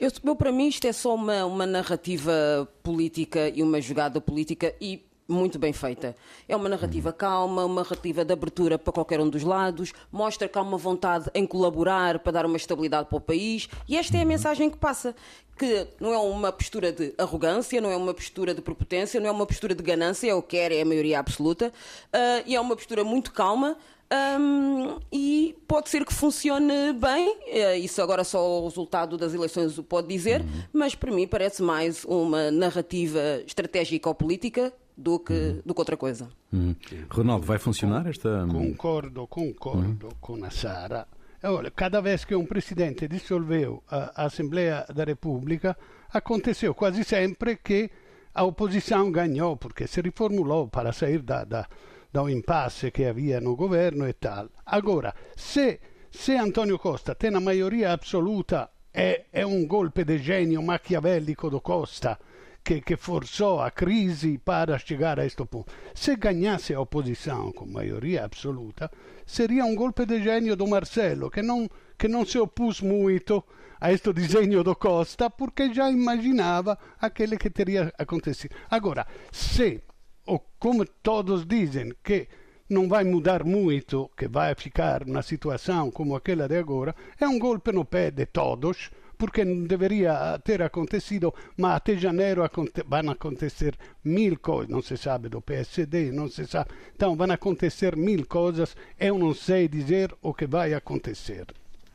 Eu, 0.00 0.10
eu, 0.24 0.34
para 0.34 0.50
mim, 0.50 0.68
isto 0.68 0.86
é 0.86 0.92
só 0.92 1.14
uma, 1.14 1.44
uma 1.44 1.66
narrativa 1.66 2.68
política 2.82 3.48
e 3.48 3.62
uma 3.62 3.80
jogada 3.80 4.20
política 4.20 4.74
e 4.80 5.04
muito 5.26 5.58
bem 5.58 5.72
feita. 5.72 6.14
É 6.48 6.54
uma 6.54 6.68
narrativa 6.68 7.12
calma, 7.12 7.64
uma 7.64 7.82
narrativa 7.82 8.24
de 8.24 8.32
abertura 8.32 8.78
para 8.78 8.92
qualquer 8.92 9.20
um 9.20 9.28
dos 9.28 9.42
lados, 9.42 9.92
mostra 10.12 10.48
que 10.48 10.58
há 10.58 10.62
uma 10.62 10.76
vontade 10.76 11.30
em 11.34 11.46
colaborar 11.46 12.18
para 12.18 12.32
dar 12.32 12.46
uma 12.46 12.56
estabilidade 12.56 13.08
para 13.08 13.16
o 13.16 13.20
país 13.20 13.68
e 13.88 13.96
esta 13.96 14.16
é 14.16 14.22
a 14.22 14.26
mensagem 14.26 14.68
que 14.70 14.76
passa. 14.76 15.14
Que 15.56 15.86
não 16.00 16.12
é 16.12 16.18
uma 16.18 16.50
postura 16.50 16.92
de 16.92 17.14
arrogância, 17.16 17.80
não 17.80 17.88
é 17.88 17.96
uma 17.96 18.12
postura 18.12 18.52
de 18.52 18.60
prepotência, 18.60 19.20
não 19.20 19.28
é 19.28 19.30
uma 19.30 19.46
postura 19.46 19.72
de 19.72 19.82
ganância, 19.84 20.28
é 20.28 20.34
o 20.34 20.42
que 20.42 20.56
quer, 20.56 20.72
é 20.72 20.82
a 20.82 20.84
maioria 20.84 21.20
absoluta, 21.20 21.68
uh, 21.68 22.42
e 22.44 22.56
é 22.56 22.60
uma 22.60 22.74
postura 22.74 23.04
muito 23.04 23.32
calma, 23.32 23.76
um, 24.14 25.00
e 25.12 25.56
pode 25.66 25.88
ser 25.88 26.04
que 26.04 26.12
funcione 26.12 26.92
bem, 26.92 27.36
eh, 27.46 27.78
isso 27.78 28.00
agora 28.00 28.22
só 28.22 28.60
o 28.60 28.64
resultado 28.64 29.16
das 29.16 29.34
eleições 29.34 29.76
o 29.78 29.82
pode 29.82 30.08
dizer, 30.08 30.40
uhum. 30.40 30.62
mas 30.72 30.94
para 30.94 31.10
mim 31.10 31.26
parece 31.26 31.62
mais 31.62 32.04
uma 32.04 32.50
narrativa 32.50 33.42
estratégica 33.46 34.08
ou 34.08 34.14
política 34.14 34.72
do 34.96 35.18
que, 35.18 35.32
uhum. 35.32 35.62
do 35.64 35.74
que 35.74 35.80
outra 35.80 35.96
coisa. 35.96 36.28
Uhum. 36.52 36.76
Ronaldo, 37.10 37.46
vai 37.46 37.58
funcionar 37.58 38.06
esta. 38.06 38.46
Concordo, 38.46 39.26
concordo 39.26 40.08
com 40.20 40.44
a 40.44 40.50
Sara. 40.50 41.08
Olha, 41.42 41.70
cada 41.70 42.00
vez 42.00 42.24
que 42.24 42.34
um 42.34 42.46
presidente 42.46 43.06
dissolveu 43.06 43.82
a 43.90 44.24
Assembleia 44.24 44.86
da 44.94 45.04
República, 45.04 45.76
aconteceu 46.10 46.74
quase 46.74 47.04
sempre 47.04 47.56
que 47.56 47.90
a 48.34 48.44
oposição 48.44 49.12
ganhou, 49.12 49.56
porque 49.56 49.86
se 49.86 50.00
riformulou 50.00 50.68
para 50.68 50.92
sair 50.92 51.20
da, 51.20 51.44
da 51.44 51.68
da 52.14 52.20
un 52.20 52.30
impasse 52.30 52.92
che 52.92 53.08
havia 53.08 53.40
no 53.40 53.56
governo 53.56 54.06
e 54.06 54.16
tal. 54.20 54.48
Agora, 54.66 55.12
se, 55.34 55.80
se 56.08 56.36
Antonio 56.36 56.78
Costa 56.78 57.16
tem 57.16 57.34
a 57.34 57.40
maioria 57.40 57.90
absoluta, 57.90 58.70
è, 58.88 59.24
è 59.30 59.42
un 59.42 59.66
golpe 59.66 60.04
di 60.04 60.20
genio 60.20 60.62
machiavellico 60.62 61.48
do 61.48 61.60
Costa 61.60 62.16
che, 62.62 62.84
che 62.84 62.96
forzò 62.96 63.58
a 63.58 63.72
crisi 63.72 64.38
para 64.38 64.78
chegar 64.78 65.18
a 65.18 65.22
questo 65.22 65.44
punto. 65.46 65.72
Se 65.92 66.16
ganhasse 66.16 66.72
a 66.74 66.80
oposição 66.80 67.50
com 67.50 67.66
maioria 67.66 68.22
absoluta, 68.22 68.88
seria 69.24 69.64
um 69.64 69.74
golpe 69.74 70.06
de 70.06 70.22
gênio 70.22 70.54
do 70.54 70.68
Marcelo, 70.68 71.28
que 71.28 71.42
não, 71.42 71.68
que 71.98 72.06
não 72.06 72.24
se 72.24 72.38
opôs 72.38 72.80
muito 72.80 73.42
a 73.80 73.88
questo 73.88 74.12
disegno 74.12 74.62
do 74.62 74.76
Costa, 74.76 75.28
porque 75.30 75.74
já 75.74 75.90
imaginava 75.90 76.78
aquele 77.00 77.36
que 77.36 77.50
teria 77.50 77.92
acontecido. 77.98 78.54
Agora, 78.70 79.04
se 79.32 79.82
ou 80.26 80.44
como 80.58 80.84
todos 80.84 81.46
dizem 81.46 81.92
que 82.02 82.28
não 82.68 82.88
vai 82.88 83.04
mudar 83.04 83.44
muito, 83.44 84.10
que 84.16 84.26
vai 84.26 84.54
ficar 84.54 85.02
uma 85.02 85.22
situação 85.22 85.90
como 85.90 86.16
aquela 86.16 86.48
de 86.48 86.56
agora, 86.56 86.94
é 87.20 87.28
um 87.28 87.38
golpe 87.38 87.70
no 87.72 87.84
pé 87.84 88.10
de 88.10 88.26
todos, 88.26 88.90
porque 89.18 89.44
não 89.44 89.64
deveria 89.64 90.38
ter 90.42 90.62
acontecido, 90.62 91.32
mas 91.56 91.76
até 91.76 91.96
janeiro 91.96 92.42
aconte 92.42 92.82
vão 92.86 93.10
acontecer 93.10 93.76
mil 94.04 94.38
coisas, 94.38 94.68
não 94.68 94.82
se 94.82 94.96
sabe 94.96 95.28
do 95.28 95.40
PSD, 95.40 96.10
não 96.10 96.28
se 96.28 96.46
sabe, 96.46 96.70
então 96.94 97.14
vão 97.14 97.30
acontecer 97.30 97.96
mil 97.96 98.26
coisas, 98.26 98.76
eu 98.98 99.18
não 99.18 99.34
sei 99.34 99.68
dizer 99.68 100.14
o 100.22 100.34
que 100.34 100.46
vai 100.46 100.74
acontecer. 100.74 101.46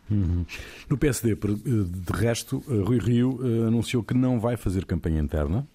Uhum. 0.09 0.43
No 0.89 0.97
PSD, 0.97 1.35
de 1.35 2.13
resto, 2.13 2.63
Rui 2.67 2.97
Rio 2.97 3.39
eh, 3.43 3.67
anunciou 3.67 4.01
que 4.01 4.15
não 4.15 4.39
vai 4.39 4.57
fazer 4.57 4.85
campanha 4.85 5.21
interna 5.21 5.67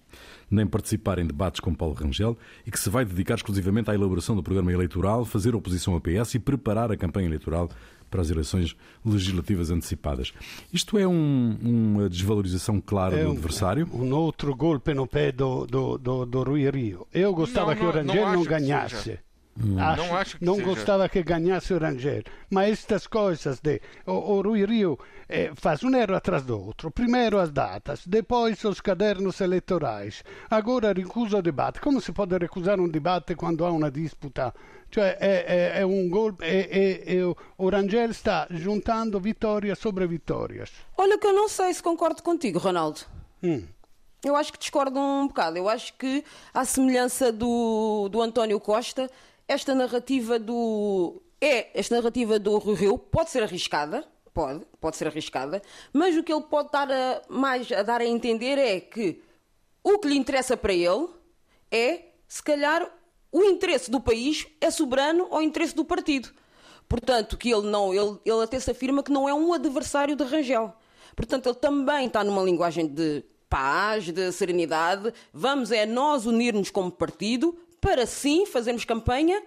nem 0.49 0.65
participar 0.65 1.19
em 1.19 1.25
debates 1.25 1.59
com 1.59 1.73
Paulo 1.73 1.95
Rangel 1.95 2.37
e 2.65 2.71
que 2.71 2.79
se 2.79 2.89
vai 2.89 3.05
dedicar 3.05 3.35
exclusivamente 3.35 3.89
à 3.89 3.95
elaboração 3.95 4.35
do 4.35 4.43
programa 4.43 4.71
eleitoral, 4.71 5.25
fazer 5.25 5.55
oposição 5.55 5.93
ao 5.93 6.01
PS 6.01 6.35
e 6.35 6.39
preparar 6.39 6.91
a 6.91 6.97
campanha 6.97 7.27
eleitoral 7.27 7.69
para 8.09 8.21
as 8.21 8.29
eleições 8.29 8.75
legislativas 9.03 9.71
antecipadas. 9.71 10.31
Isto 10.71 10.97
é 10.97 11.07
um, 11.07 11.57
uma 11.61 12.09
desvalorização 12.09 12.79
clara 12.79 13.17
é 13.17 13.23
um, 13.23 13.31
do 13.31 13.37
adversário? 13.37 13.89
Um 13.91 14.13
outro 14.13 14.55
golpe 14.55 14.93
no 14.93 15.07
pé 15.07 15.31
do, 15.31 15.65
do, 15.65 15.97
do, 15.97 16.25
do 16.25 16.43
Rui 16.43 16.69
Rio. 16.69 17.07
Eu 17.13 17.33
gostava 17.33 17.71
não, 17.73 17.77
que 17.77 17.85
o 17.85 17.91
Rangel 17.91 18.25
não, 18.25 18.33
não 18.33 18.43
ganhasse. 18.43 19.19
Hum. 19.57 19.79
Acho, 19.79 20.03
não 20.03 20.17
acho 20.17 20.37
que 20.37 20.45
não 20.45 20.55
seja. 20.55 20.67
gostava 20.67 21.07
que 21.07 21.23
ganhasse 21.23 21.73
o 21.73 21.77
Rangel, 21.77 22.23
mas 22.49 22.71
estas 22.71 23.07
coisas 23.07 23.61
de 23.61 23.81
o, 24.05 24.11
o 24.11 24.41
Rui 24.41 24.65
Rio 24.65 24.99
eh, 25.29 25.51
faz 25.55 25.81
um 25.81 25.95
erro 25.95 26.15
atrás 26.15 26.43
do 26.43 26.59
outro. 26.59 26.91
Primeiro 26.91 27.39
as 27.39 27.51
datas, 27.51 28.05
depois 28.05 28.61
os 28.65 28.81
cadernos 28.81 29.39
eleitorais, 29.39 30.23
agora 30.49 30.91
recusa 30.91 31.37
o 31.37 31.41
debate. 31.41 31.79
Como 31.79 32.01
se 32.01 32.11
pode 32.11 32.37
recusar 32.37 32.79
um 32.81 32.89
debate 32.89 33.35
quando 33.35 33.65
há 33.65 33.71
uma 33.71 33.89
disputa? 33.89 34.53
Cioè 34.91 35.17
è, 35.17 35.45
è, 35.45 35.71
è 35.79 35.81
un 35.81 36.09
gol 36.09 36.35
e, 36.41 37.03
e, 37.05 37.23
o 37.23 37.69
Rangel 37.69 38.11
está 38.11 38.47
juntando 38.49 39.19
vitórias 39.19 39.79
sobre 39.79 40.05
vitórias. 40.05 40.69
Olha 40.97 41.17
que 41.17 41.27
eu 41.27 41.33
não 41.33 41.47
sei 41.47 41.73
se 41.73 41.81
concordo 41.81 42.21
contigo, 42.21 42.59
Ronaldo. 42.59 43.01
Hum. 43.41 43.65
Eu 44.23 44.35
acho 44.35 44.51
que 44.51 44.59
discordo 44.59 44.99
um 44.99 45.27
bocado. 45.27 45.57
Eu 45.57 45.69
acho 45.69 45.93
que, 45.93 46.23
à 46.53 46.65
semelhança 46.65 47.31
do, 47.31 48.09
do 48.09 48.21
António 48.21 48.59
Costa, 48.59 49.09
esta 49.47 49.75
narrativa 49.75 50.39
do. 50.39 51.21
É, 51.39 51.77
esta 51.77 51.95
narrativa 51.95 52.39
do 52.39 52.57
Rio 52.57 52.73
Rio 52.73 52.97
pode 52.97 53.29
ser 53.29 53.43
arriscada, 53.43 54.05
pode, 54.33 54.65
pode 54.79 54.97
ser 54.97 55.07
arriscada, 55.07 55.61
mas 55.93 56.15
o 56.15 56.23
que 56.23 56.33
ele 56.33 56.43
pode 56.43 56.71
dar 56.71 56.91
a, 56.91 57.21
mais 57.29 57.71
a 57.71 57.83
dar 57.83 58.01
a 58.01 58.05
entender 58.05 58.57
é 58.57 58.79
que 58.79 59.21
o 59.83 59.99
que 59.99 60.07
lhe 60.07 60.17
interessa 60.17 60.57
para 60.57 60.73
ele 60.73 61.07
é, 61.71 62.05
se 62.27 62.41
calhar, 62.41 62.89
o 63.31 63.43
interesse 63.43 63.91
do 63.91 63.99
país 63.99 64.47
é 64.59 64.71
soberano 64.71 65.27
ao 65.29 65.41
interesse 65.41 65.75
do 65.75 65.85
partido. 65.85 66.29
Portanto, 66.87 67.37
que 67.37 67.51
ele 67.51 67.67
não, 67.67 67.93
ele, 67.93 68.17
ele 68.25 68.43
até 68.43 68.59
se 68.59 68.71
afirma 68.71 69.03
que 69.03 69.11
não 69.11 69.27
é 69.27 69.33
um 69.33 69.53
adversário 69.53 70.15
de 70.15 70.23
Rangel. 70.23 70.73
Portanto, 71.15 71.47
ele 71.47 71.55
também 71.55 72.07
está 72.07 72.23
numa 72.23 72.41
linguagem 72.41 72.87
de 72.87 73.23
paz, 73.49 74.11
de 74.11 74.31
serenidade. 74.31 75.13
Vamos 75.33 75.71
é 75.71 75.85
nós 75.85 76.25
unir-nos 76.25 76.69
como 76.69 76.91
partido 76.91 77.57
para 77.85 78.07
sim 78.07 78.47
fazermos 78.47 78.83
campanha 78.83 79.43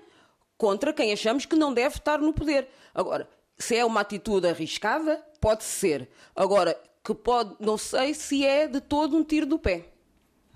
contra 0.57 0.93
quem 0.93 1.13
achamos 1.13 1.45
que 1.45 1.57
não 1.57 1.75
deve 1.75 1.97
estar 1.97 2.21
no 2.21 2.33
poder. 2.33 2.69
Agora, 2.95 3.29
se 3.59 3.75
é 3.75 3.85
uma 3.85 4.01
atitude 4.01 4.47
arriscada, 4.47 5.21
pode 5.41 5.65
ser. 5.65 6.09
Agora, 6.37 6.81
que 7.03 7.13
pode, 7.13 7.57
não 7.59 7.77
sei 7.77 8.15
se 8.15 8.47
é 8.47 8.69
de 8.69 8.81
todo 8.81 9.17
um 9.17 9.25
tiro 9.25 9.45
do 9.45 9.59
pé. 9.59 9.89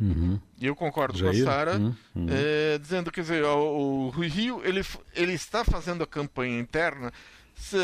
Uhum. 0.01 0.41
Eu 0.61 0.77
concordo 0.77 1.19
Jair? 1.19 1.33
com 1.33 1.41
a 1.41 1.45
Sara, 1.53 1.77
uhum. 1.77 1.95
uhum. 2.15 2.27
é, 2.31 2.79
dizendo 2.79 3.11
que 3.11 3.21
dizer, 3.21 3.43
o, 3.43 4.07
o 4.07 4.09
Rui 4.11 4.29
Rio 4.29 4.63
ele, 4.65 4.85
ele 5.13 5.33
está 5.33 5.65
fazendo 5.65 6.05
a 6.05 6.07
campanha 6.07 6.61
interna 6.61 7.13
se, 7.57 7.77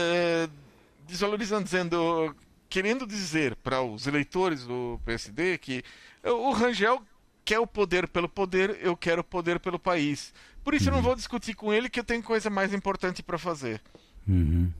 desvalorizando, 1.08 1.64
dizendo, 1.64 2.36
querendo 2.68 3.04
dizer 3.04 3.56
para 3.56 3.82
os 3.82 4.06
eleitores 4.06 4.64
do 4.64 5.00
PSD 5.04 5.58
que 5.58 5.82
o 6.22 6.52
Rangel 6.52 7.02
quer 7.48 7.58
o 7.58 7.66
poder 7.66 8.06
pelo 8.06 8.28
poder, 8.28 8.78
eu 8.82 8.94
quero 8.94 9.22
o 9.22 9.24
poder 9.24 9.58
pelo 9.58 9.78
país. 9.78 10.34
Por 10.62 10.74
isso 10.74 10.84
uhum. 10.84 10.88
eu 10.88 10.92
não 10.92 10.98
uhum. 10.98 11.06
vou 11.06 11.16
discutir 11.16 11.54
com 11.54 11.72
ele 11.72 11.88
que 11.88 11.98
eu 11.98 12.04
tenho 12.04 12.22
coisa 12.22 12.50
mais 12.50 12.74
importante 12.74 13.22
para 13.22 13.38
fazer. 13.38 13.80
Uhum. 14.28 14.70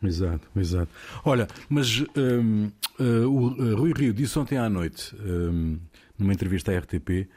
Exato, 0.00 0.48
exato. 0.54 0.92
Olha, 1.24 1.48
mas 1.68 2.04
um, 2.16 2.70
uh, 3.00 3.28
o 3.28 3.48
uh, 3.48 3.76
Rui 3.76 3.92
Rio 3.92 4.14
disse 4.14 4.38
ontem 4.38 4.56
à 4.56 4.70
noite, 4.70 5.16
um, 5.16 5.80
numa 6.16 6.32
entrevista 6.32 6.70
à 6.70 6.78
RTP, 6.78 7.28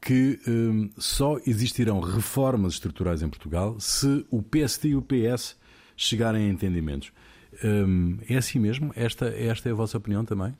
que 0.00 0.38
um, 0.46 0.88
só 0.96 1.38
existirão 1.44 1.98
reformas 1.98 2.74
estruturais 2.74 3.22
em 3.22 3.28
Portugal 3.28 3.80
se 3.80 4.24
o 4.30 4.40
PSD 4.40 4.90
e 4.90 4.96
o 4.96 5.02
PS 5.02 5.56
chegarem 5.96 6.48
a 6.48 6.52
entendimentos. 6.52 7.10
Hum, 7.64 8.18
é 8.28 8.36
assim 8.36 8.60
mesmo? 8.60 8.92
Esta, 8.94 9.26
esta 9.26 9.68
é 9.68 9.72
a 9.72 9.74
vossa 9.74 9.98
opinião 9.98 10.24
também? 10.24 10.54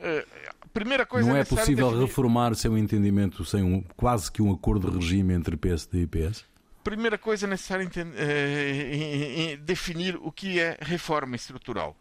Uh, 0.00 0.68
primeira 0.72 1.04
coisa 1.04 1.28
Não 1.28 1.36
é, 1.36 1.40
é 1.40 1.44
possível 1.44 1.88
definir... 1.88 2.06
reformar 2.06 2.54
sem 2.54 2.70
um 2.70 2.78
entendimento, 2.78 3.44
sem 3.44 3.62
um, 3.62 3.82
quase 3.96 4.32
que 4.32 4.40
um 4.40 4.50
acordo 4.50 4.90
de 4.90 4.96
regime 4.96 5.34
entre 5.34 5.56
PSD 5.56 6.02
e 6.02 6.06
PS? 6.06 6.44
Primeira 6.82 7.18
coisa 7.18 7.46
é 7.46 7.48
necessário 7.50 7.84
entender, 7.84 8.16
é, 8.18 9.56
definir 9.58 10.16
o 10.16 10.32
que 10.32 10.58
é 10.58 10.78
reforma 10.80 11.36
estrutural. 11.36 11.94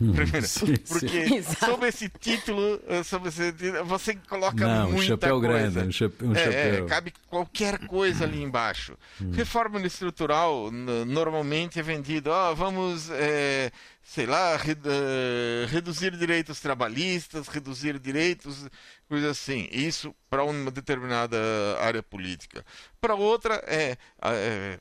Hum, 0.00 0.12
Primeiro, 0.12 0.46
sim, 0.46 0.76
porque 0.76 1.26
sim. 1.42 1.42
sob 1.42 1.86
esse 1.86 2.08
título, 2.08 2.80
eh, 2.86 3.02
sob 3.02 3.28
esse 3.28 3.52
título, 3.52 3.84
você 3.86 4.14
coloca 4.28 4.66
Não, 4.66 4.92
muita 4.92 4.96
um 4.96 5.02
chapéu 5.02 5.40
coisa. 5.40 5.70
Grande, 5.70 5.88
um 5.88 5.92
chapéu, 5.92 6.28
um 6.28 6.32
é, 6.34 6.44
chapéu. 6.44 6.84
É, 6.84 6.88
cabe 6.88 7.14
qualquer 7.28 7.78
coisa 7.86 8.24
ali 8.24 8.42
embaixo. 8.42 8.96
Hum. 9.20 9.30
Reforma 9.32 9.80
estrutural 9.86 10.70
normalmente 10.70 11.78
é 11.78 11.82
vendido, 11.82 12.30
oh, 12.30 12.54
vamos 12.54 13.08
é, 13.10 13.70
sei 14.02 14.24
lá, 14.24 14.56
uh, 14.56 15.66
reduzir 15.66 16.16
direitos 16.16 16.60
trabalhistas, 16.60 17.48
reduzir 17.48 17.98
direitos, 17.98 18.68
coisas 19.08 19.30
assim. 19.30 19.68
Isso 19.72 20.14
para 20.30 20.44
uma 20.44 20.70
determinada 20.70 21.36
área 21.80 22.02
política. 22.02 22.64
Para 23.00 23.14
outra 23.14 23.62
é, 23.66 23.96
é 24.22 24.78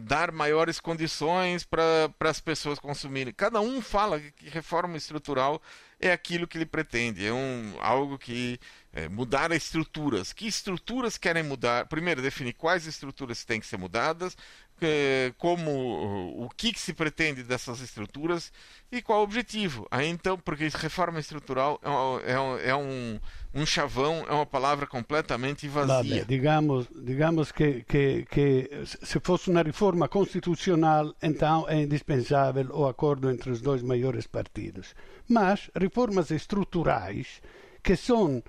dar 0.00 0.32
maiores 0.32 0.80
condições 0.80 1.64
para 1.64 2.10
as 2.20 2.40
pessoas 2.40 2.78
consumirem. 2.78 3.32
Cada 3.32 3.60
um 3.60 3.80
fala 3.80 4.20
que 4.20 4.48
reforma 4.48 4.96
estrutural 4.96 5.60
é 6.00 6.10
aquilo 6.10 6.48
que 6.48 6.58
ele 6.58 6.66
pretende, 6.66 7.24
é 7.24 7.32
um, 7.32 7.76
algo 7.80 8.18
que 8.18 8.58
é, 8.92 9.08
mudar 9.08 9.52
as 9.52 9.58
estruturas. 9.58 10.32
Que 10.32 10.46
estruturas 10.46 11.16
querem 11.16 11.44
mudar? 11.44 11.86
Primeiro, 11.86 12.20
definir 12.20 12.54
quais 12.54 12.86
estruturas 12.86 13.44
têm 13.44 13.60
que 13.60 13.66
ser 13.66 13.76
mudadas, 13.76 14.36
que, 14.80 15.32
como 15.38 16.44
o 16.44 16.50
que, 16.50 16.72
que 16.72 16.80
se 16.80 16.92
pretende 16.92 17.44
dessas 17.44 17.80
estruturas 17.80 18.52
e 18.90 19.00
qual 19.00 19.20
o 19.20 19.22
objetivo. 19.22 19.86
Aí 19.92 20.08
então, 20.08 20.36
porque 20.36 20.68
reforma 20.74 21.20
estrutural 21.20 21.80
é, 22.24 22.32
é, 22.32 22.70
é 22.70 22.76
um, 22.76 23.20
um 23.54 23.66
chavão, 23.66 24.24
é 24.28 24.32
uma 24.32 24.46
palavra 24.46 24.86
completamente 24.86 25.68
vazia. 25.68 26.24
Digamos, 26.24 26.88
digamos 26.94 27.52
que, 27.52 27.84
que, 27.84 28.24
que 28.30 28.70
se 28.84 29.20
fosse 29.20 29.50
uma 29.50 29.62
reforma 29.62 30.08
constitucional, 30.08 31.14
então 31.22 31.68
é 31.68 31.82
indispensável 31.82 32.68
o 32.72 32.86
acordo 32.86 33.30
entre 33.30 33.50
os 33.50 33.60
dois 33.60 33.82
maiores 33.82 34.26
partidos. 34.26 34.94
Mas 35.28 35.70
reformas 35.74 36.30
estruturais 36.30 37.42
que 37.82 37.96
são 37.96 38.42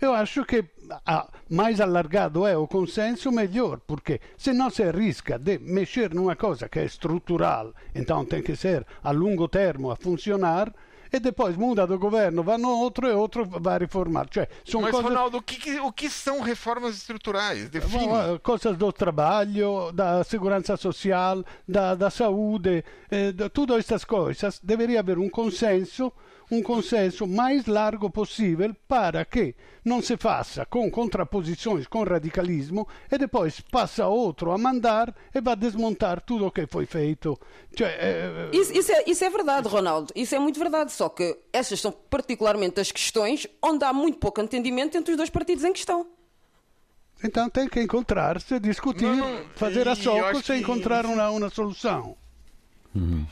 eu 0.00 0.14
acho 0.14 0.46
que 0.46 0.64
mais 1.48 1.78
alargado 1.78 2.46
é 2.46 2.56
o 2.56 2.66
consenso, 2.66 3.30
melhor, 3.30 3.80
porque 3.86 4.18
se 4.38 4.50
não 4.50 4.70
se 4.70 4.82
arrisca 4.82 5.38
de 5.38 5.58
mexer 5.58 6.14
numa 6.14 6.34
coisa 6.34 6.70
que 6.70 6.78
é 6.78 6.86
estrutural, 6.86 7.74
então 7.94 8.24
tem 8.24 8.42
que 8.42 8.56
ser 8.56 8.86
a 9.04 9.10
longo 9.10 9.46
termo 9.46 9.90
a 9.90 9.96
funcionar, 9.96 10.72
e 11.12 11.18
depois 11.18 11.56
muda 11.56 11.86
do 11.86 11.98
governo, 11.98 12.42
vai 12.42 12.58
no 12.58 12.70
outro 12.70 13.06
e 13.08 13.12
outro 13.12 13.44
vai 13.44 13.78
reformar. 13.78 14.28
Cioè, 14.30 14.48
Mas, 14.64 14.90
coisas... 14.90 15.02
Ronaldo, 15.02 15.38
o 15.38 15.42
que, 15.42 15.80
o 15.80 15.92
que 15.92 16.08
são 16.08 16.40
reformas 16.40 16.96
estruturais? 16.96 17.68
Define. 17.68 18.38
Coisas 18.42 18.76
do 18.76 18.92
trabalho, 18.92 19.92
da 19.92 20.22
segurança 20.24 20.76
social, 20.76 21.44
da, 21.66 21.94
da 21.94 22.10
saúde, 22.10 22.84
eh, 23.10 23.32
de, 23.32 23.48
todas 23.48 23.78
estas 23.78 24.04
coisas. 24.04 24.60
Deveria 24.62 25.00
haver 25.00 25.18
um 25.18 25.28
consenso 25.28 26.12
um 26.50 26.62
consenso 26.62 27.26
mais 27.26 27.66
largo 27.66 28.10
possível 28.10 28.74
para 28.88 29.24
que 29.24 29.54
não 29.84 30.02
se 30.02 30.16
faça 30.16 30.66
com 30.66 30.90
contraposições, 30.90 31.86
com 31.86 32.02
radicalismo 32.02 32.86
e 33.10 33.16
depois 33.16 33.60
passa 33.60 34.06
outro 34.08 34.50
a 34.50 34.58
mandar 34.58 35.14
e 35.34 35.40
vai 35.40 35.54
desmontar 35.54 36.20
tudo 36.20 36.46
o 36.46 36.50
que 36.50 36.66
foi 36.66 36.86
feito. 36.86 37.38
Cioè, 37.76 37.88
é... 37.88 38.50
Isso, 38.52 38.72
isso, 38.76 38.92
é, 38.92 39.04
isso 39.06 39.24
é 39.24 39.30
verdade, 39.30 39.68
Ronaldo. 39.68 40.12
Isso 40.14 40.34
é 40.34 40.38
muito 40.38 40.58
verdade. 40.58 40.92
Só 41.00 41.08
que 41.08 41.34
essas 41.50 41.80
são 41.80 41.90
particularmente 41.90 42.78
as 42.78 42.92
questões 42.92 43.46
onde 43.62 43.82
há 43.86 43.90
muito 43.90 44.18
pouco 44.18 44.38
entendimento 44.38 44.98
entre 44.98 45.12
os 45.12 45.16
dois 45.16 45.30
partidos 45.30 45.64
em 45.64 45.72
questão. 45.72 46.06
Então 47.24 47.48
tem 47.48 47.66
que 47.66 47.80
encontrar-se, 47.80 48.60
discutir, 48.60 49.06
não, 49.06 49.46
fazer 49.56 49.88
a 49.88 49.94
socos 49.94 50.46
e 50.50 50.56
encontrar 50.56 51.06
uma, 51.06 51.30
uma 51.30 51.48
solução. 51.48 52.14
Uhum. 52.94 53.24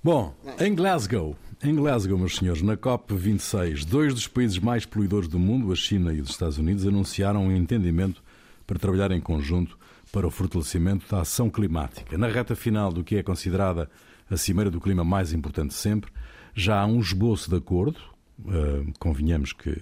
Bom, 0.00 0.32
em 0.60 0.72
Glasgow, 0.76 1.36
em 1.60 1.74
Glasgow, 1.74 2.16
meus 2.16 2.36
senhores, 2.36 2.62
na 2.62 2.76
COP26, 2.76 3.84
dois 3.84 4.14
dos 4.14 4.28
países 4.28 4.60
mais 4.60 4.86
poluidores 4.86 5.26
do 5.26 5.40
mundo, 5.40 5.72
a 5.72 5.74
China 5.74 6.14
e 6.14 6.20
os 6.20 6.30
Estados 6.30 6.56
Unidos, 6.56 6.86
anunciaram 6.86 7.46
um 7.46 7.56
entendimento 7.56 8.22
para 8.64 8.78
trabalhar 8.78 9.10
em 9.10 9.20
conjunto 9.20 9.76
para 10.12 10.24
o 10.24 10.30
fortalecimento 10.30 11.04
da 11.10 11.22
ação 11.22 11.50
climática. 11.50 12.16
Na 12.16 12.28
reta 12.28 12.54
final 12.54 12.92
do 12.92 13.02
que 13.02 13.16
é 13.16 13.24
considerada 13.24 13.90
a 14.30 14.36
Cimeira 14.36 14.70
do 14.70 14.80
Clima 14.80 15.02
mais 15.02 15.32
importante 15.32 15.74
sempre, 15.74 16.12
já 16.54 16.80
há 16.80 16.86
um 16.86 17.00
esboço 17.00 17.50
de 17.50 17.56
acordo, 17.56 17.98
uh, 18.40 18.92
convenhamos 18.98 19.52
que 19.52 19.80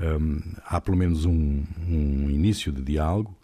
um, 0.00 0.40
há 0.66 0.80
pelo 0.80 0.96
menos 0.96 1.24
um, 1.24 1.64
um 1.88 2.30
início 2.30 2.72
de 2.72 2.82
diálogo. 2.82 3.34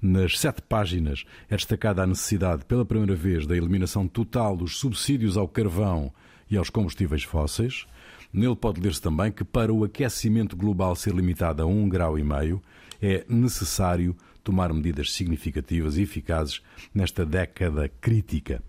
Nas 0.00 0.38
sete 0.38 0.62
páginas 0.62 1.24
é 1.48 1.56
destacada 1.56 2.02
a 2.02 2.06
necessidade, 2.06 2.64
pela 2.64 2.84
primeira 2.84 3.14
vez, 3.14 3.46
da 3.46 3.56
eliminação 3.56 4.08
total 4.08 4.56
dos 4.56 4.78
subsídios 4.78 5.36
ao 5.36 5.48
carvão 5.48 6.12
e 6.50 6.56
aos 6.56 6.70
combustíveis 6.70 7.22
fósseis. 7.22 7.86
Nele 8.32 8.56
pode 8.56 8.80
ler-se 8.80 9.00
também 9.00 9.30
que 9.30 9.44
para 9.44 9.72
o 9.72 9.84
aquecimento 9.84 10.56
global 10.56 10.96
ser 10.96 11.14
limitado 11.14 11.62
a 11.62 11.66
um 11.66 11.88
grau 11.88 12.18
e 12.18 12.24
meio 12.24 12.60
é 13.00 13.24
necessário 13.28 14.16
tomar 14.42 14.72
medidas 14.72 15.12
significativas 15.12 15.96
e 15.96 16.02
eficazes 16.02 16.60
nesta 16.94 17.24
década 17.24 17.90
crítica. 18.00 18.62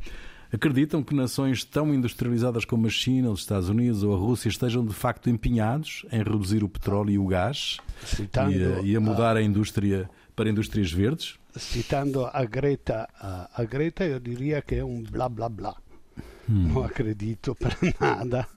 Acreditam 0.55 1.03
que 1.03 1.13
nações 1.13 1.65
tão 1.65 1.93
industrializadas 1.93 2.63
como 2.63 2.87
a 2.87 2.89
China, 2.89 3.29
os 3.29 3.41
Estados 3.41 3.67
Unidos 3.67 4.03
ou 4.03 4.15
a 4.15 4.17
Rússia 4.17 4.47
estejam 4.47 4.85
de 4.85 4.93
facto 4.93 5.29
empenhados 5.29 6.05
em 6.09 6.23
reduzir 6.23 6.63
o 6.63 6.69
petróleo 6.69 7.11
e 7.11 7.17
o 7.17 7.27
gás 7.27 7.77
Citando 8.05 8.53
e, 8.53 8.63
a, 8.63 8.79
e 8.81 8.95
a 8.95 9.01
mudar 9.01 9.35
a... 9.35 9.41
indústria 9.41 10.09
para 10.33 10.49
indústrias 10.49 10.93
verdes? 10.93 11.37
Citando 11.57 12.25
a 12.25 12.45
Greta, 12.45 13.05
a, 13.19 13.63
Greta 13.65 14.05
eu 14.05 14.17
diria 14.17 14.61
que 14.61 14.75
é 14.75 14.85
um 14.85 15.03
blá 15.03 15.27
blá 15.27 15.49
blá. 15.49 15.75
Hmm. 16.47 16.69
No 16.69 16.83
acredito 16.83 17.53
para 17.59 17.75
nada. 17.99 18.47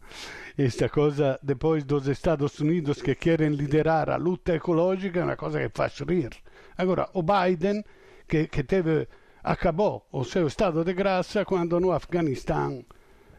Esta 0.57 0.89
cosa, 0.89 1.39
depois 1.43 1.83
dos 1.83 2.07
Estados 2.07 2.61
Unidos 2.61 3.03
que 3.03 3.17
querem 3.17 3.51
liderar 3.51 4.09
a 4.09 4.17
luta 4.17 4.55
ecológica, 4.55 5.19
é 5.19 5.25
uma 5.25 5.37
coisa 5.37 5.59
que 5.61 5.77
faz 5.77 5.99
rir. 5.99 6.31
Agora, 6.77 7.09
o 7.13 7.25
Biden, 7.25 7.85
que, 8.29 8.47
que 8.47 8.63
teve, 8.63 9.09
acabou 9.43 10.07
o 10.11 10.25
seu 10.25 10.47
estado 10.47 10.85
de 10.85 10.93
graça 10.93 11.45
quando 11.45 11.79
no 11.81 11.93
Afghanistan. 11.93 12.85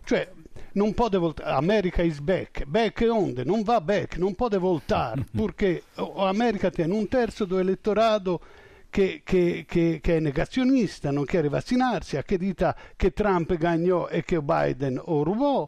Cioè, 0.05 0.29
non 0.73 0.93
può 0.93 1.09
voltare. 1.09 1.51
America 1.51 2.01
is 2.01 2.19
back. 2.19 2.65
Back 2.65 3.05
onde? 3.09 3.43
Non 3.43 3.63
va 3.63 3.81
back, 3.81 4.17
non 4.17 4.35
può 4.35 4.47
voltare, 4.49 5.25
perché 5.35 5.83
America 5.95 6.69
tiene 6.69 6.93
un 6.93 7.07
terzo 7.07 7.45
do 7.45 7.59
elettorato 7.59 8.41
che, 8.89 9.21
che, 9.23 9.65
che, 9.67 9.99
che, 10.01 10.17
è 10.17 10.19
negazionista, 10.19 11.11
non 11.11 11.25
chiede 11.25 11.47
vaccinarsi, 11.47 12.17
acredita 12.17 12.75
che 12.95 13.11
Trump 13.11 13.55
gagnò 13.55 14.07
e 14.07 14.23
che 14.23 14.41
Biden 14.41 14.99
o 15.03 15.23
rubò. 15.23 15.67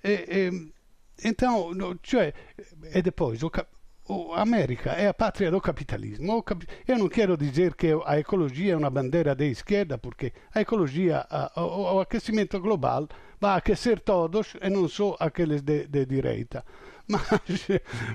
E, 0.00 0.24
e, 0.26 0.72
então, 1.22 1.98
cioè, 2.00 2.32
e 2.80 3.02
depois, 3.02 3.42
o, 3.42 3.50
o 4.10 4.34
América 4.34 4.90
é 4.90 5.06
a 5.06 5.14
pátria 5.14 5.50
do 5.50 5.60
capitalismo. 5.60 6.44
Eu 6.86 6.98
não 6.98 7.08
quero 7.08 7.36
dizer 7.36 7.74
que 7.74 7.88
a 8.04 8.18
ecologia 8.18 8.72
é 8.72 8.76
uma 8.76 8.90
bandeira 8.90 9.36
de 9.36 9.46
esquerda, 9.48 9.96
porque 9.98 10.32
a 10.52 10.60
ecologia, 10.60 11.24
a, 11.30 11.62
o, 11.62 11.94
o 11.94 12.00
aquecimento 12.00 12.58
global 12.58 13.08
vai 13.40 13.56
aquecer 13.56 14.00
todos 14.00 14.54
e 14.60 14.68
não 14.68 14.88
só 14.88 15.16
aqueles 15.20 15.62
de, 15.62 15.86
de 15.86 16.04
direita. 16.06 16.64
mas, 17.06 17.22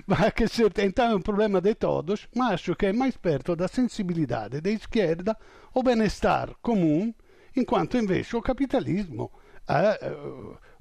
mas 0.06 0.34
que 0.34 0.46
então 0.84 1.12
é 1.12 1.16
um 1.16 1.22
problema 1.22 1.62
de 1.62 1.74
todos, 1.76 2.28
mas 2.36 2.56
acho 2.56 2.76
que 2.76 2.88
é 2.88 2.94
mais 2.94 3.16
perto 3.16 3.56
da 3.56 3.68
sensibilidade 3.68 4.60
da 4.60 4.70
esquerda 4.70 5.38
o 5.74 5.82
bem-estar 5.82 6.56
comum, 6.62 7.14
enquanto 7.56 7.98
invece 7.98 8.36
o 8.36 8.42
capitalismo 8.42 9.32
é, 9.68 10.00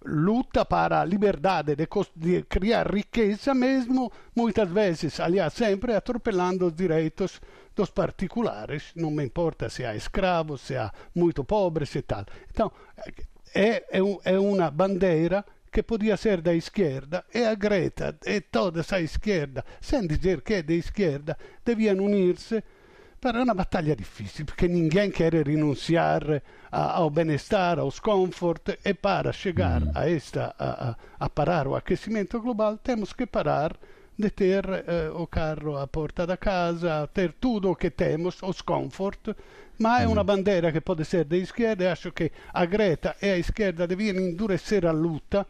luta 0.05 0.65
para 0.65 1.05
liberdade 1.05 1.75
de, 1.75 1.89
de, 2.15 2.43
criar 2.43 2.93
riqueza 2.93 3.55
mesmo, 3.55 4.13
muitas 4.37 4.69
vezes, 4.69 5.19
aliás, 5.19 5.53
sempre 5.55 5.95
atropelando 5.95 6.67
os 6.67 6.75
direitos 6.75 7.41
dos 7.75 7.91
particulares, 7.91 8.93
não 8.95 9.11
me 9.11 9.25
importa 9.25 9.69
se 9.69 9.85
há 9.85 9.97
escravos, 9.97 10.61
se 10.61 10.77
há 10.77 10.93
muito 11.15 11.43
pobres 11.43 11.95
e 11.95 12.03
tal. 12.03 12.25
Então, 12.51 12.71
é, 13.55 13.85
é, 13.91 14.01
é 14.25 14.39
uma 14.39 14.71
bandeira 14.71 15.45
que 15.73 15.83
podia 15.83 16.17
ser 16.17 16.41
da 16.41 16.55
esquerda, 16.55 17.25
e 17.35 17.43
a 17.43 17.55
Greta 17.55 18.17
e 18.25 18.41
toda 18.41 18.81
essa 18.81 19.01
esquerda, 19.01 19.65
sem 19.81 20.07
dizer 20.07 20.41
que 20.43 20.55
é 20.55 20.63
de 20.63 20.75
esquerda, 20.79 21.37
deviam 21.65 21.97
unir-se 23.25 23.33
para 23.33 23.43
uma 23.43 23.55
batalha 23.55 23.97
difícil, 23.97 24.45
porque 24.45 24.69
ninguém 24.69 25.11
quer 25.11 25.33
renunciar 25.35 26.43
ao 26.71 27.11
bem-estar, 27.11 27.79
aos 27.79 27.99
comfort, 27.99 28.79
e 28.85 28.95
para 28.95 29.33
chegar 29.33 29.81
mm. 29.81 29.91
a, 29.95 30.09
esta, 30.09 30.55
a, 30.59 30.97
a, 31.19 31.29
parar 31.31 31.67
o 31.67 31.75
aquecimento 31.75 32.41
global, 32.41 32.79
temos 32.79 33.13
que 33.13 33.27
parar 33.27 33.77
de 34.17 34.31
ter 34.31 34.65
uh, 34.65 35.23
o 35.23 35.27
carro 35.27 35.77
à 35.77 35.87
porta 35.87 36.27
da 36.27 36.37
casa, 36.37 37.09
ter 37.13 37.33
tudo 37.41 37.71
o 37.71 37.77
que 37.77 37.91
temos, 37.91 38.43
os 38.43 38.63
comfort, 38.63 39.35
ma 39.79 39.99
è 39.99 40.05
una 40.05 40.23
bandiera 40.23 40.71
che 40.71 40.81
può 40.81 40.95
essere 40.97 41.27
di 41.27 41.45
schierda 41.45 41.85
e 41.85 41.89
acho 41.89 42.13
che 42.13 42.31
a 42.53 42.65
Greta 42.65 43.17
e 43.19 43.31
a 43.31 43.37
esquerda 43.37 43.87
deviam 43.87 44.17
endurecer 44.19 44.87
a 44.87 44.93
luta 44.93 45.45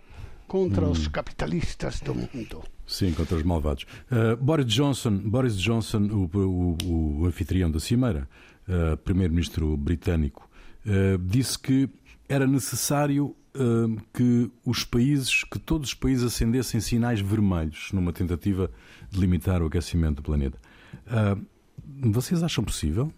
contra 0.47 0.87
hum. 0.87 0.93
os 0.93 1.09
capitalistas 1.09 2.01
do 2.01 2.15
mundo. 2.15 2.74
Sim, 2.87 3.13
contra 3.13 3.37
os 3.37 3.43
malvados. 3.43 3.87
Uh, 4.11 4.37
Boris 4.37 4.67
Johnson, 4.67 5.17
Boris 5.17 5.59
Johnson 5.59 6.03
o, 6.03 6.31
o, 6.39 7.21
o 7.21 7.27
anfitrião 7.27 7.71
da 7.71 7.81
Cimeira, 7.81 8.29
uh, 8.69 8.97
primeiro-ministro 8.99 9.77
britânico, 9.77 10.49
uh, 10.87 11.19
disse 11.19 11.59
que 11.59 11.89
era 12.29 12.47
necessário 12.47 13.35
que 14.13 14.51
os 14.65 14.83
países, 14.83 15.45
que 15.45 15.61
todos 15.61 15.91
os 15.91 15.95
países 15.95 16.25
acendessem 16.25 16.81
sinais 16.81 17.21
vermelhos 17.21 17.93
numa 17.93 18.13
tentativa 18.13 18.69
de 19.09 19.21
limitar 19.21 19.63
o 19.63 19.67
aquecimento 19.67 20.17
do 20.17 20.23
planeta. 20.25 20.59
vocês 22.03 22.43
acham 22.43 22.65
possível? 22.65 23.15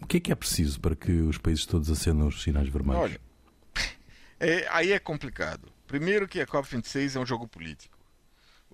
o 0.00 0.06
que 0.06 0.18
é 0.18 0.20
que 0.20 0.30
é 0.30 0.34
preciso 0.36 0.78
para 0.78 0.94
que 0.94 1.10
os 1.10 1.38
países 1.38 1.66
todos 1.66 1.90
acendam 1.90 2.28
os 2.28 2.40
sinais 2.40 2.68
vermelhos? 2.68 3.02
Olha, 3.02 3.20
é, 4.38 4.68
aí 4.70 4.92
é 4.92 4.98
complicado 5.00 5.74
Primeiro 5.86 6.26
que 6.26 6.40
a 6.40 6.46
COP26 6.46 7.16
é 7.16 7.20
um 7.20 7.26
jogo 7.26 7.46
político. 7.46 7.93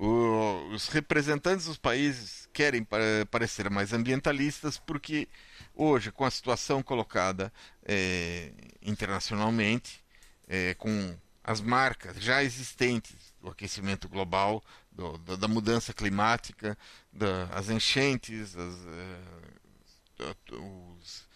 Os 0.03 0.89
representantes 0.89 1.67
dos 1.67 1.77
países 1.77 2.49
querem 2.55 2.87
parecer 3.31 3.69
mais 3.69 3.93
ambientalistas 3.93 4.79
porque 4.79 5.29
hoje, 5.75 6.11
com 6.11 6.25
a 6.25 6.31
situação 6.31 6.83
colocada 6.83 7.53
é, 7.85 8.51
internacionalmente, 8.81 10.03
é, 10.49 10.73
com 10.73 11.15
as 11.45 11.61
marcas 11.61 12.17
já 12.17 12.43
existentes 12.43 13.35
do 13.43 13.51
aquecimento 13.51 14.09
global, 14.09 14.65
do, 14.91 15.19
do, 15.19 15.37
da 15.37 15.47
mudança 15.47 15.93
climática, 15.93 16.79
das 17.13 17.69
enchentes, 17.69 18.57
as, 18.57 18.75
é, 18.87 20.35
os, 20.55 21.29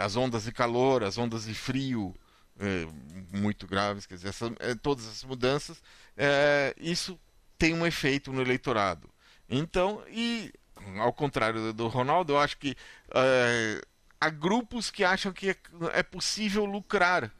as 0.00 0.14
ondas 0.14 0.44
de 0.44 0.52
calor, 0.52 1.02
as 1.02 1.18
ondas 1.18 1.44
de 1.44 1.54
frio 1.54 2.14
muito 3.32 3.66
graves, 3.66 4.06
quer 4.06 4.14
dizer, 4.14 4.28
essa, 4.28 4.48
todas 4.80 5.06
essas 5.06 5.24
mudanças, 5.24 5.82
isso 6.78 7.18
tem 7.60 7.74
um 7.74 7.86
efeito 7.86 8.32
no 8.32 8.40
eleitorado. 8.40 9.06
Então, 9.46 10.02
e 10.08 10.50
ao 10.98 11.12
contrário 11.12 11.74
do 11.74 11.88
Ronaldo, 11.88 12.32
eu 12.32 12.38
acho 12.38 12.56
que 12.56 12.74
é, 13.14 13.82
há 14.18 14.30
grupos 14.30 14.90
que 14.90 15.04
acham 15.04 15.30
que 15.30 15.50
é, 15.50 15.56
é 15.92 16.02
possível 16.02 16.64
lucrar 16.64 17.30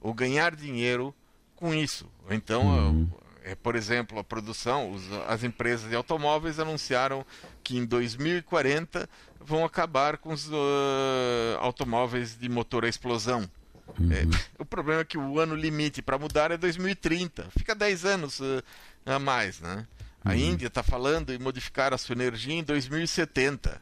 ou 0.00 0.14
ganhar 0.14 0.54
dinheiro 0.54 1.12
com 1.56 1.74
isso. 1.74 2.08
Então, 2.30 2.64
uhum. 2.64 3.10
é, 3.42 3.56
por 3.56 3.74
exemplo, 3.74 4.16
a 4.16 4.22
produção, 4.22 4.92
os, 4.92 5.02
as 5.26 5.42
empresas 5.42 5.90
de 5.90 5.96
automóveis 5.96 6.60
anunciaram 6.60 7.26
que 7.64 7.76
em 7.76 7.84
2040 7.84 9.10
vão 9.40 9.64
acabar 9.64 10.18
com 10.18 10.32
os 10.32 10.46
uh, 10.46 11.58
automóveis 11.58 12.38
de 12.38 12.48
motor 12.48 12.84
a 12.84 12.88
explosão. 12.88 13.50
Uhum. 13.98 14.12
É, 14.12 14.26
o 14.58 14.64
problema 14.64 15.02
é 15.02 15.04
que 15.04 15.18
o 15.18 15.38
ano 15.38 15.54
limite 15.54 16.02
para 16.02 16.18
mudar 16.18 16.50
é 16.50 16.56
2030. 16.56 17.48
Fica 17.56 17.74
10 17.74 18.04
anos 18.04 18.40
uh, 18.40 18.62
a 19.06 19.18
mais, 19.18 19.60
né? 19.60 19.86
A 20.24 20.30
uhum. 20.30 20.36
Índia 20.36 20.68
está 20.68 20.82
falando 20.82 21.32
em 21.32 21.38
modificar 21.38 21.92
a 21.92 21.98
sua 21.98 22.14
energia 22.14 22.54
em 22.54 22.62
2070. 22.62 23.80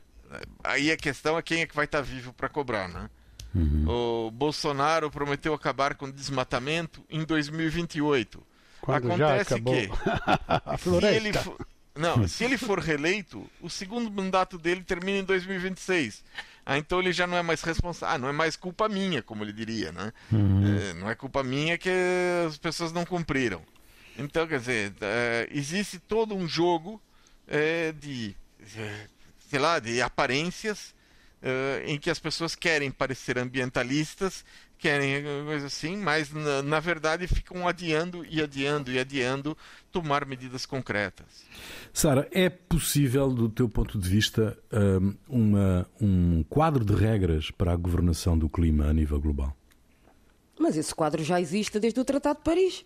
Aí 0.64 0.90
a 0.90 0.96
questão 0.96 1.38
é 1.38 1.42
quem 1.42 1.62
é 1.62 1.66
que 1.66 1.74
vai 1.74 1.84
estar 1.84 1.98
tá 1.98 2.04
vivo 2.04 2.32
para 2.32 2.48
cobrar, 2.48 2.88
né? 2.88 3.08
Uhum. 3.54 3.84
O 4.26 4.30
Bolsonaro 4.30 5.10
prometeu 5.10 5.52
acabar 5.54 5.94
com 5.94 6.06
o 6.06 6.12
desmatamento 6.12 7.04
em 7.08 7.24
2028. 7.24 8.42
Quando 8.80 9.12
Acontece 9.12 9.60
que 9.60 9.90
se 10.82 11.06
ele, 11.06 11.32
for, 11.32 11.66
não, 11.94 12.26
se 12.26 12.44
ele 12.44 12.58
for 12.58 12.80
reeleito, 12.80 13.48
o 13.60 13.70
segundo 13.70 14.10
mandato 14.10 14.58
dele 14.58 14.82
termina 14.82 15.18
em 15.18 15.24
2026. 15.24 16.24
Ah, 16.64 16.79
então 16.79 17.01
ele 17.01 17.12
já 17.12 17.27
não 17.27 17.37
é 17.37 17.42
mais 17.42 17.62
responsável. 17.62 18.14
Ah, 18.14 18.18
não 18.18 18.29
é 18.29 18.33
mais 18.33 18.57
culpa 18.57 18.88
minha, 18.88 19.22
como 19.22 19.42
ele 19.42 19.53
diria, 19.53 19.90
né? 19.90 20.12
Uhum. 20.31 20.77
É, 20.77 20.94
não 20.94 21.11
é 21.11 21.14
culpa 21.14 21.42
minha 21.42 21.77
que 21.77 21.90
as 22.46 22.57
pessoas 22.57 22.92
não 22.92 23.05
cumpriram. 23.05 23.62
Então, 24.16 24.46
quer 24.46 24.59
dizer, 24.59 24.92
é, 25.01 25.48
existe 25.51 25.98
todo 25.98 26.35
um 26.35 26.46
jogo 26.46 27.01
é, 27.48 27.92
de, 27.92 28.37
sei 29.48 29.59
lá, 29.59 29.79
de 29.79 30.01
aparências 30.01 30.94
uh, 31.42 31.85
em 31.87 31.98
que 31.98 32.11
as 32.11 32.18
pessoas 32.18 32.55
querem 32.55 32.90
parecer 32.90 33.38
ambientalistas, 33.38 34.44
querem 34.82 35.22
coisa 35.44 35.66
assim, 35.66 35.96
mas 35.96 36.32
na, 36.32 36.60
na, 36.60 36.80
verdade 36.80 37.28
ficam 37.28 37.68
adiando 37.68 38.26
e 38.28 38.42
adiando 38.42 38.90
e 38.90 38.98
adiando 38.98 39.56
tomar 39.92 40.26
medidas 40.26 40.66
concretas. 40.66 41.44
Sara, 41.92 42.28
é 42.32 42.50
possível, 42.50 43.30
do 43.30 43.48
teu 43.48 43.68
ponto 43.68 43.96
de 43.96 44.08
vista, 44.08 44.58
uma, 45.28 45.88
um 46.00 46.42
quadro 46.50 46.84
de 46.84 46.94
regras 46.94 47.52
para 47.52 47.72
a 47.72 47.76
governação 47.76 48.36
do 48.36 48.48
clima 48.48 48.86
a 48.86 48.92
nível 48.92 49.20
global? 49.20 49.56
Mas 50.58 50.76
esse 50.76 50.92
quadro 50.92 51.22
já 51.22 51.40
existe 51.40 51.78
desde 51.78 52.00
o 52.00 52.04
Tratado 52.04 52.38
de 52.38 52.44
Paris. 52.44 52.84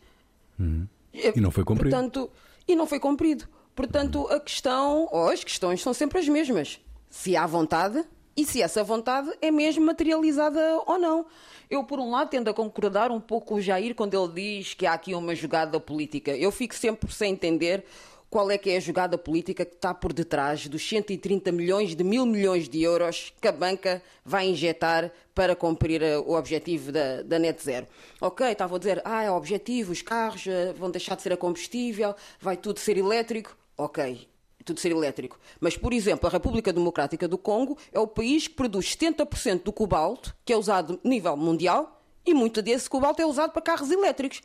Uhum. 0.59 0.87
E 1.15 1.41
não 1.41 1.51
foi 1.51 1.65
cumprido. 1.65 1.97
Portanto, 1.97 2.31
e 2.69 2.77
não 2.77 2.87
foi 2.87 3.01
cumprido. 3.01 3.49
Portanto, 3.75 4.27
a 4.29 4.39
questão, 4.39 5.09
ou 5.11 5.31
as 5.31 5.43
questões 5.43 5.83
são 5.83 5.95
sempre 5.95 6.19
as 6.19 6.29
mesmas. 6.29 6.79
Se 7.09 7.37
há 7.37 7.47
vontade, 7.47 8.05
e 8.37 8.45
se 8.45 8.61
essa 8.61 8.85
vontade 8.85 9.33
é 9.41 9.51
mesmo 9.51 9.85
materializada 9.85 10.83
ou 10.87 10.99
não. 10.99 11.27
Eu, 11.71 11.83
por 11.83 11.99
um 11.99 12.11
lado, 12.11 12.29
tendo 12.29 12.51
a 12.51 12.55
concordar 12.55 13.11
um 13.11 13.21
pouco 13.21 13.47
com 13.47 13.55
o 13.55 13.61
Jair 13.61 13.95
quando 13.95 14.15
ele 14.15 14.33
diz 14.61 14.75
que 14.75 14.87
há 14.87 14.93
aqui 14.93 15.15
uma 15.15 15.35
jogada 15.35 15.81
política. 15.81 16.37
Eu 16.37 16.53
fico 16.53 16.75
sempre 16.75 17.11
sem 17.13 17.33
entender 17.33 17.85
qual 18.29 18.51
é 18.51 18.59
que 18.59 18.71
é 18.71 18.77
a 18.77 18.81
jogada 18.81 19.17
política 19.17 19.65
que 19.65 19.75
está 19.75 19.95
por 19.95 20.13
detrás 20.13 20.69
dos 20.69 20.87
130 20.87 21.51
milhões 21.53 21.95
de 21.95 22.05
mil 22.05 22.27
milhões 22.27 22.69
de 22.69 22.83
euros 22.83 23.33
que 23.41 23.49
a 23.49 23.53
banca 23.53 24.03
vai 24.25 24.49
injetar 24.49 25.11
para 25.35 25.55
cumprir 25.55 26.03
eh, 26.03 26.19
o 26.19 26.33
objetivo 26.33 26.93
da, 26.93 27.23
da 27.23 27.39
net 27.39 27.63
zero. 27.63 27.87
Ok, 28.21 28.47
estava 28.47 28.77
a 28.77 28.79
dizer, 28.79 29.01
ah, 29.05 29.23
é 29.23 29.31
o 29.31 29.37
objetivo, 29.37 29.93
os 29.93 30.03
carros 30.03 30.47
eh, 30.47 30.73
vão 30.77 30.91
deixar 30.91 31.15
de 31.15 31.23
ser 31.23 31.33
a 31.33 31.37
combustível, 31.37 32.15
vai 32.41 32.57
tudo 32.57 32.81
ser 32.81 32.97
elétrico. 32.99 33.57
Ok, 33.79 34.27
tudo 34.67 34.81
ser 34.81 34.91
elétrico. 34.91 35.39
Mas, 35.61 35.77
por 35.77 35.93
exemplo, 35.93 36.27
a 36.27 36.31
República 36.31 36.73
Democrática 36.73 37.27
do 37.27 37.39
Congo 37.39 37.79
é 37.93 38.01
o 38.01 38.07
país 38.07 38.49
que 38.49 38.55
produz 38.55 38.97
70% 38.97 39.63
do 39.63 39.73
cobalto 39.73 40.37
que 40.45 40.53
é 40.53 40.57
usado 40.57 41.01
a 41.03 41.09
nível 41.09 41.37
mundial 41.37 42.03
e 42.27 42.35
muito 42.35 42.61
desse 42.61 42.91
cobalto 42.91 43.23
é 43.23 43.27
usado 43.27 43.53
para 43.53 43.63
carros 43.63 43.91
elétricos. 43.91 44.43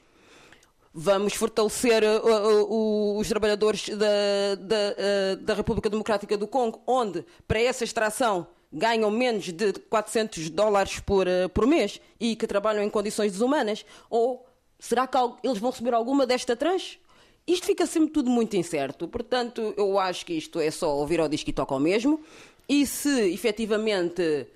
Vamos 0.93 1.33
fortalecer 1.33 2.03
uh, 2.03 2.67
uh, 2.67 3.17
os 3.17 3.27
trabalhadores 3.27 3.89
da, 3.89 4.55
da, 4.59 4.75
uh, 4.75 5.35
da 5.37 5.53
República 5.53 5.89
Democrática 5.89 6.37
do 6.37 6.45
Congo, 6.45 6.81
onde, 6.85 7.25
para 7.47 7.61
essa 7.61 7.83
extração, 7.83 8.45
ganham 8.71 9.09
menos 9.09 9.51
de 9.51 9.73
400 9.73 10.49
dólares 10.49 10.99
por, 10.99 11.27
uh, 11.27 11.49
por 11.53 11.65
mês 11.65 11.99
e 12.19 12.35
que 12.35 12.45
trabalham 12.45 12.83
em 12.83 12.89
condições 12.89 13.31
desumanas? 13.31 13.85
Ou 14.09 14.45
será 14.77 15.07
que 15.07 15.17
eles 15.43 15.57
vão 15.57 15.71
receber 15.71 15.93
alguma 15.93 16.25
desta 16.25 16.55
tranche? 16.55 16.99
Isto 17.47 17.65
fica 17.65 17.85
sempre 17.85 18.11
tudo 18.11 18.29
muito 18.29 18.55
incerto, 18.55 19.07
portanto, 19.07 19.73
eu 19.75 19.97
acho 19.99 20.25
que 20.25 20.33
isto 20.33 20.59
é 20.59 20.69
só 20.69 20.95
ouvir 20.95 21.19
ao 21.19 21.27
disco 21.27 21.49
e 21.49 21.53
toca 21.53 21.73
ao 21.73 21.79
mesmo. 21.79 22.21
E 22.69 22.85
se 22.85 23.33
efetivamente 23.33 24.47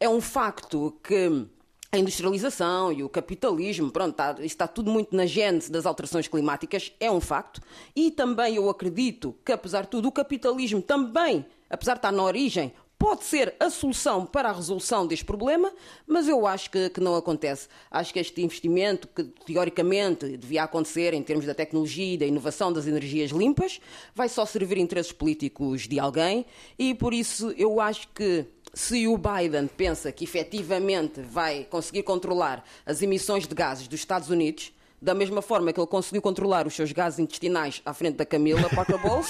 é 0.00 0.08
um 0.08 0.20
facto 0.20 0.96
que 1.02 1.46
a 1.90 1.98
industrialização 1.98 2.92
e 2.92 3.02
o 3.02 3.08
capitalismo, 3.08 3.90
pronto, 3.90 4.10
está, 4.10 4.36
está 4.40 4.68
tudo 4.68 4.90
muito 4.90 5.16
na 5.16 5.26
gênese 5.26 5.72
das 5.72 5.86
alterações 5.86 6.28
climáticas, 6.28 6.92
é 7.00 7.10
um 7.10 7.20
facto. 7.20 7.60
E 7.96 8.10
também 8.10 8.56
eu 8.56 8.68
acredito 8.68 9.34
que, 9.44 9.52
apesar 9.52 9.82
de 9.82 9.88
tudo, 9.88 10.08
o 10.08 10.12
capitalismo 10.12 10.82
também, 10.82 11.44
apesar 11.68 11.94
de 11.94 11.98
estar 11.98 12.12
na 12.12 12.22
origem, 12.22 12.72
pode 12.98 13.24
ser 13.24 13.54
a 13.60 13.70
solução 13.70 14.26
para 14.26 14.48
a 14.50 14.52
resolução 14.52 15.06
deste 15.06 15.24
problema, 15.24 15.72
mas 16.06 16.26
eu 16.26 16.46
acho 16.46 16.70
que, 16.70 16.90
que, 16.90 17.00
não 17.00 17.14
acontece. 17.14 17.68
Acho 17.90 18.12
que 18.12 18.18
este 18.18 18.42
investimento, 18.42 19.06
que 19.06 19.22
teoricamente 19.46 20.36
devia 20.36 20.64
acontecer 20.64 21.14
em 21.14 21.22
termos 21.22 21.46
da 21.46 21.54
tecnologia 21.54 22.14
e 22.14 22.18
da 22.18 22.26
inovação 22.26 22.72
das 22.72 22.86
energias 22.86 23.30
limpas, 23.30 23.80
vai 24.14 24.28
só 24.28 24.44
servir 24.44 24.78
interesses 24.78 25.12
políticos 25.12 25.86
de 25.86 26.00
alguém 26.00 26.44
e 26.78 26.94
por 26.94 27.14
isso 27.14 27.54
eu 27.56 27.80
acho 27.80 28.08
que 28.08 28.44
se 28.74 29.06
o 29.06 29.16
Biden 29.16 29.68
pensa 29.68 30.10
que 30.12 30.24
efetivamente 30.24 31.20
vai 31.20 31.64
conseguir 31.64 32.02
controlar 32.02 32.64
as 32.84 33.00
emissões 33.00 33.46
de 33.46 33.54
gases 33.54 33.88
dos 33.88 34.00
Estados 34.00 34.28
Unidos, 34.28 34.72
da 35.00 35.14
mesma 35.14 35.40
forma 35.40 35.72
que 35.72 35.80
ele 35.80 35.86
conseguiu 35.86 36.20
controlar 36.20 36.66
os 36.66 36.74
seus 36.74 36.92
gases 36.92 37.18
intestinais 37.18 37.80
à 37.84 37.94
frente 37.94 38.16
da 38.16 38.26
Camila 38.26 38.68
Parker 38.68 39.00
Bowles, 39.00 39.28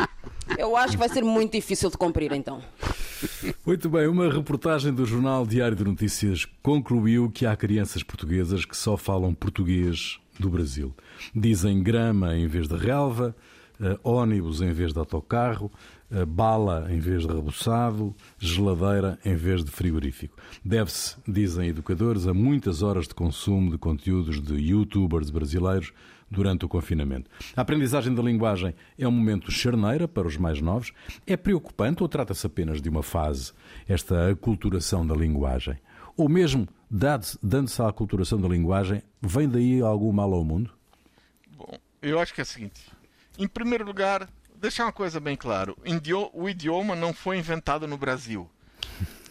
eu 0.58 0.76
acho 0.76 0.92
que 0.92 0.98
vai 0.98 1.08
ser 1.08 1.22
muito 1.22 1.52
difícil 1.52 1.90
de 1.90 1.96
cumprir 1.96 2.32
então. 2.32 2.62
Muito 3.64 3.88
bem, 3.88 4.08
uma 4.08 4.32
reportagem 4.32 4.92
do 4.92 5.06
Jornal 5.06 5.46
Diário 5.46 5.76
de 5.76 5.84
Notícias 5.84 6.46
concluiu 6.62 7.30
que 7.30 7.46
há 7.46 7.54
crianças 7.54 8.02
portuguesas 8.02 8.64
que 8.64 8.76
só 8.76 8.96
falam 8.96 9.32
português 9.32 10.18
do 10.38 10.50
Brasil. 10.50 10.92
Dizem 11.34 11.82
grama 11.82 12.36
em 12.36 12.46
vez 12.46 12.66
de 12.66 12.76
relva, 12.76 13.34
uh, 13.80 13.98
ónibus 14.02 14.60
em 14.60 14.72
vez 14.72 14.92
de 14.92 14.98
autocarro, 14.98 15.70
bala 16.26 16.86
em 16.90 16.98
vez 16.98 17.26
de 17.26 17.32
rebuçado, 17.32 18.14
geladeira 18.38 19.18
em 19.24 19.34
vez 19.34 19.64
de 19.64 19.70
frigorífico. 19.70 20.36
Deve-se, 20.64 21.16
dizem 21.26 21.68
educadores, 21.68 22.26
a 22.26 22.34
muitas 22.34 22.82
horas 22.82 23.08
de 23.08 23.14
consumo 23.14 23.70
de 23.70 23.78
conteúdos 23.78 24.40
de 24.40 24.54
youtubers 24.54 25.30
brasileiros 25.30 25.92
durante 26.30 26.64
o 26.64 26.68
confinamento. 26.68 27.30
A 27.54 27.60
aprendizagem 27.60 28.14
da 28.14 28.22
linguagem 28.22 28.74
é 28.98 29.06
um 29.06 29.10
momento 29.10 29.52
charneira 29.52 30.08
para 30.08 30.26
os 30.26 30.36
mais 30.36 30.60
novos. 30.60 30.92
É 31.26 31.36
preocupante 31.36 32.02
ou 32.02 32.08
trata-se 32.08 32.46
apenas 32.46 32.80
de 32.80 32.88
uma 32.88 33.02
fase, 33.02 33.52
esta 33.86 34.30
aculturação 34.30 35.06
da 35.06 35.14
linguagem? 35.14 35.78
Ou 36.16 36.28
mesmo, 36.28 36.66
dando-se 36.90 37.80
à 37.80 37.88
aculturação 37.88 38.40
da 38.40 38.48
linguagem, 38.48 39.02
vem 39.20 39.48
daí 39.48 39.80
algum 39.80 40.12
mal 40.12 40.32
ao 40.32 40.44
mundo? 40.44 40.70
Bom, 41.56 41.78
eu 42.00 42.18
acho 42.18 42.34
que 42.34 42.40
é 42.40 42.44
o 42.44 42.46
seguinte. 42.46 42.90
Em 43.38 43.48
primeiro 43.48 43.84
lugar, 43.84 44.28
deixar 44.62 44.84
uma 44.84 44.92
coisa 44.92 45.20
bem 45.20 45.36
clara: 45.36 45.74
o 46.32 46.48
idioma 46.48 46.94
não 46.94 47.12
foi 47.12 47.36
inventado 47.36 47.86
no 47.86 47.98
Brasil. 47.98 48.48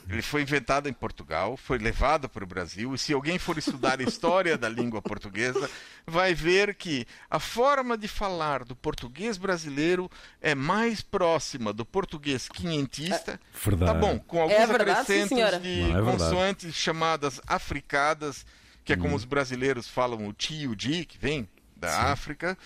Ele 0.09 0.21
foi 0.21 0.41
inventado 0.41 0.89
em 0.89 0.93
Portugal, 0.93 1.55
foi 1.55 1.77
levado 1.77 2.27
para 2.27 2.43
o 2.43 2.47
Brasil, 2.47 2.93
e 2.93 2.97
se 2.97 3.13
alguém 3.13 3.39
for 3.39 3.57
estudar 3.57 4.01
a 4.01 4.03
história 4.03 4.57
da 4.57 4.67
língua 4.67 5.01
portuguesa, 5.01 5.69
vai 6.05 6.33
ver 6.33 6.75
que 6.75 7.05
a 7.29 7.39
forma 7.39 7.97
de 7.97 8.09
falar 8.09 8.65
do 8.65 8.75
português 8.75 9.37
brasileiro 9.37 10.11
é 10.41 10.53
mais 10.53 10.99
próxima 10.99 11.71
do 11.71 11.85
português 11.85 12.49
quinhentista. 12.49 13.39
É 13.55 13.69
verdade. 13.69 13.93
Tá 13.93 13.97
bom, 13.97 14.19
com 14.19 14.41
alguns 14.41 14.57
é 14.57 14.67
verdade, 14.67 14.91
acrescentos 14.91 15.61
de 15.61 15.81
Não, 15.83 15.99
é 15.99 16.11
consoantes 16.11 16.75
chamadas 16.75 17.39
africadas, 17.47 18.45
que 18.83 18.91
é 18.91 18.97
como 18.97 19.13
hum. 19.13 19.15
os 19.15 19.23
brasileiros 19.23 19.87
falam 19.87 20.27
o 20.27 20.33
tio 20.33 20.75
di, 20.75 21.05
que 21.05 21.17
vem 21.17 21.47
da 21.77 21.89
sim. 21.89 22.11
África, 22.11 22.57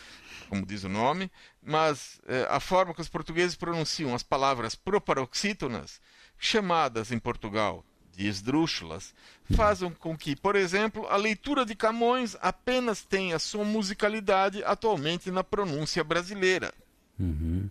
como 0.49 0.65
diz 0.65 0.83
o 0.83 0.89
nome, 0.89 1.31
mas 1.65 2.21
eh, 2.27 2.47
a 2.49 2.59
forma 2.59 2.93
que 2.93 3.01
os 3.01 3.09
portugueses 3.09 3.55
pronunciam 3.55 4.13
as 4.13 4.21
palavras 4.21 4.75
proparoxítonas 4.75 5.99
chamadas 6.37 7.11
em 7.11 7.17
Portugal 7.17 7.83
de 8.15 8.27
esdrúxulas, 8.27 9.13
fazem 9.55 9.91
com 9.91 10.17
que, 10.17 10.35
por 10.35 10.55
exemplo, 10.55 11.05
a 11.07 11.17
leitura 11.17 11.65
de 11.65 11.75
Camões 11.75 12.37
apenas 12.41 13.03
tenha 13.03 13.37
sua 13.39 13.65
musicalidade 13.65 14.63
atualmente 14.63 15.29
na 15.29 15.43
pronúncia 15.43 16.03
brasileira. 16.03 16.73
Uhum. 17.19 17.69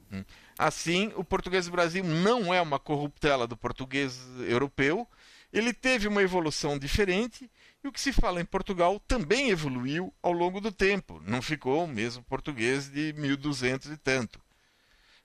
Assim, 0.59 1.13
o 1.17 1.25
português 1.25 1.67
do 1.67 1.73
Brasil 1.73 2.05
não 2.05 2.53
é 2.53 2.61
uma 2.61 2.79
corruptela 2.79 3.47
do 3.47 3.57
português 3.57 4.21
europeu, 4.41 5.09
ele 5.53 5.73
teve 5.73 6.09
uma 6.09 6.23
evolução 6.23 6.79
diferente 6.79 7.51
e 7.85 7.89
o 7.89 7.93
que 7.93 8.01
se 8.01 8.13
fala 8.13 8.41
em 8.41 8.45
Portugal 8.47 8.99
também 9.07 9.51
evoluiu 9.51 10.13
ao 10.23 10.33
longo 10.33 10.59
do 10.59 10.73
tempo, 10.73 11.21
não 11.27 11.43
ficou 11.43 11.85
o 11.85 11.89
mesmo 11.89 12.25
português 12.25 12.89
de 12.91 13.13
1200 13.13 13.91
e 13.91 13.97
tanto. 13.99 14.41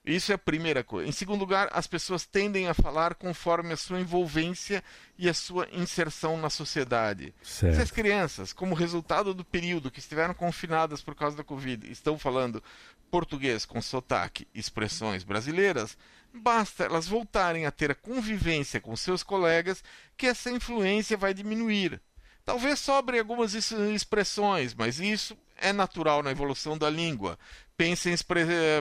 Isso 0.04 0.32
é 0.32 0.34
a 0.34 0.38
primeira 0.38 0.82
coisa. 0.82 1.08
Em 1.08 1.12
segundo 1.12 1.40
lugar, 1.40 1.68
as 1.72 1.86
pessoas 1.86 2.24
tendem 2.24 2.68
a 2.68 2.74
falar 2.74 3.14
conforme 3.14 3.72
a 3.72 3.76
sua 3.76 4.00
envolvência 4.00 4.82
e 5.18 5.28
a 5.28 5.34
sua 5.34 5.68
inserção 5.72 6.38
na 6.38 6.48
sociedade. 6.48 7.34
Certo. 7.42 7.76
Se 7.76 7.82
as 7.82 7.90
crianças, 7.90 8.52
como 8.52 8.74
resultado 8.74 9.34
do 9.34 9.44
período 9.44 9.90
que 9.90 9.98
estiveram 9.98 10.32
confinadas 10.32 11.02
por 11.02 11.14
causa 11.14 11.36
da 11.36 11.44
Covid, 11.44 11.90
estão 11.90 12.18
falando 12.18 12.62
português 13.10 13.66
com 13.66 13.82
sotaque 13.82 14.48
e 14.54 14.60
expressões 14.60 15.22
brasileiras, 15.22 15.98
basta 16.32 16.84
elas 16.84 17.06
voltarem 17.06 17.66
a 17.66 17.70
ter 17.70 17.90
a 17.90 17.94
convivência 17.94 18.80
com 18.80 18.96
seus 18.96 19.22
colegas 19.22 19.84
que 20.16 20.26
essa 20.26 20.50
influência 20.50 21.16
vai 21.16 21.34
diminuir. 21.34 22.00
Talvez 22.44 22.78
sobre 22.78 23.18
algumas 23.18 23.54
expressões, 23.54 24.74
mas 24.74 24.98
isso 24.98 25.36
é 25.56 25.72
natural 25.72 26.22
na 26.22 26.30
evolução 26.30 26.76
da 26.76 26.88
língua. 26.88 27.38
Pensa, 27.76 28.10
em, 28.10 28.16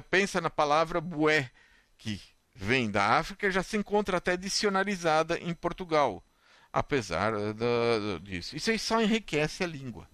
pensa 0.10 0.42
na 0.42 0.50
palavra 0.50 1.00
bué, 1.00 1.52
que 1.98 2.20
vem 2.56 2.90
da 2.90 3.18
África 3.18 3.48
e 3.48 3.52
já 3.52 3.64
se 3.64 3.78
encontra 3.78 4.18
até 4.18 4.36
dicionarizada 4.36 5.38
em 5.38 5.54
Portugal, 5.54 6.24
apesar 6.72 7.32
da, 7.54 8.20
disso. 8.22 8.56
Isso 8.56 8.72
aí 8.72 8.80
só 8.80 9.02
enriquece 9.02 9.64
a 9.64 9.68
língua. 9.68 10.08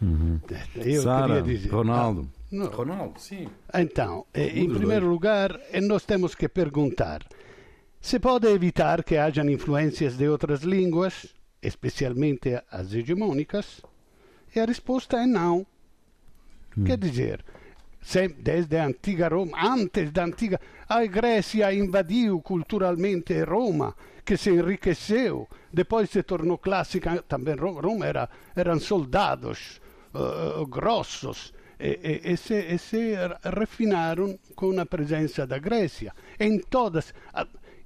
Uhum. 0.00 0.40
Eu 0.76 1.02
Sara, 1.02 1.40
dizer, 1.40 1.70
Ronaldo. 1.70 2.30
Ah. 2.52 2.74
Ronaldo, 2.74 3.18
sim. 3.20 3.48
Então, 3.72 4.26
eh, 4.34 4.58
em 4.58 4.72
primeiro 4.72 5.08
lugar, 5.08 5.58
eh, 5.72 5.80
nós 5.80 6.04
temos 6.04 6.34
que 6.34 6.48
perguntar: 6.48 7.24
se 8.00 8.18
pode 8.18 8.46
evitar 8.48 9.02
que 9.02 9.16
hajam 9.16 9.48
influências 9.48 10.16
de 10.16 10.28
outras 10.28 10.62
línguas, 10.62 11.26
especialmente 11.66 12.62
as 12.70 12.92
hegemônicas? 12.94 13.82
E 14.54 14.60
a 14.60 14.64
resposta 14.64 15.16
é 15.18 15.26
não. 15.26 15.66
Quer 16.84 16.98
dizer, 16.98 17.44
sempre 18.00 18.42
desde 18.42 18.76
a 18.76 18.86
antiga 18.86 19.28
Roma, 19.28 19.56
antes 19.62 20.10
da 20.10 20.24
antiga, 20.24 20.60
a 20.88 21.04
Grécia 21.06 21.72
invadiu 21.72 22.40
culturalmente 22.40 23.42
Roma, 23.44 23.94
que 24.24 24.36
se 24.36 24.50
enriqueceu, 24.50 25.48
depois 25.72 26.10
se 26.10 26.22
tornou 26.22 26.58
clássica, 26.58 27.22
também 27.28 27.54
Roma 27.56 28.06
era, 28.06 28.28
eram 28.56 28.80
soldados 28.80 29.80
uh, 30.14 30.66
grossos, 30.66 31.54
e, 31.78 32.22
e, 32.24 32.32
e, 32.32 32.36
se, 32.36 32.54
e, 32.54 32.78
se, 32.78 33.14
refinaram 33.42 34.38
com 34.54 34.78
a 34.78 34.86
presença 34.86 35.46
da 35.46 35.58
Grécia. 35.58 36.12
Em 36.38 36.58
todas, 36.58 37.12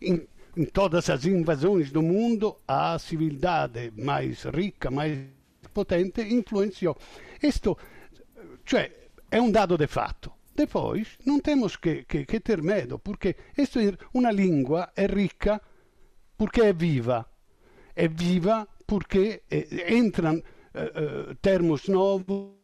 em, 0.00 0.26
em 0.58 0.64
todas 0.64 1.08
as 1.08 1.24
invasões 1.24 1.92
do 1.92 2.02
mundo, 2.02 2.58
a 2.66 2.98
civilidade 2.98 3.92
mais 3.96 4.42
rica, 4.42 4.90
mais 4.90 5.16
potente, 5.72 6.20
influenciou. 6.20 6.96
Isto 7.40 7.78
cioè, 8.64 8.90
è 9.28 9.38
un 9.38 9.52
dato 9.52 9.76
di 9.76 9.86
fatto. 9.86 10.36
Depois, 10.52 11.16
non 11.22 11.40
temos 11.40 11.78
che, 11.78 12.04
che, 12.04 12.24
che 12.24 12.40
ter 12.40 12.60
medo, 12.62 12.98
perché 12.98 13.36
una 14.12 14.30
lingua 14.30 14.92
è 14.92 15.06
ricca 15.06 15.62
perché 16.34 16.70
è 16.70 16.74
viva. 16.74 17.24
È 17.92 18.08
viva 18.08 18.66
perché 18.84 19.44
eh, 19.46 19.68
entram 19.86 20.42
eh, 20.72 20.92
eh, 20.92 21.36
termos 21.40 21.86
novos, 21.86 22.57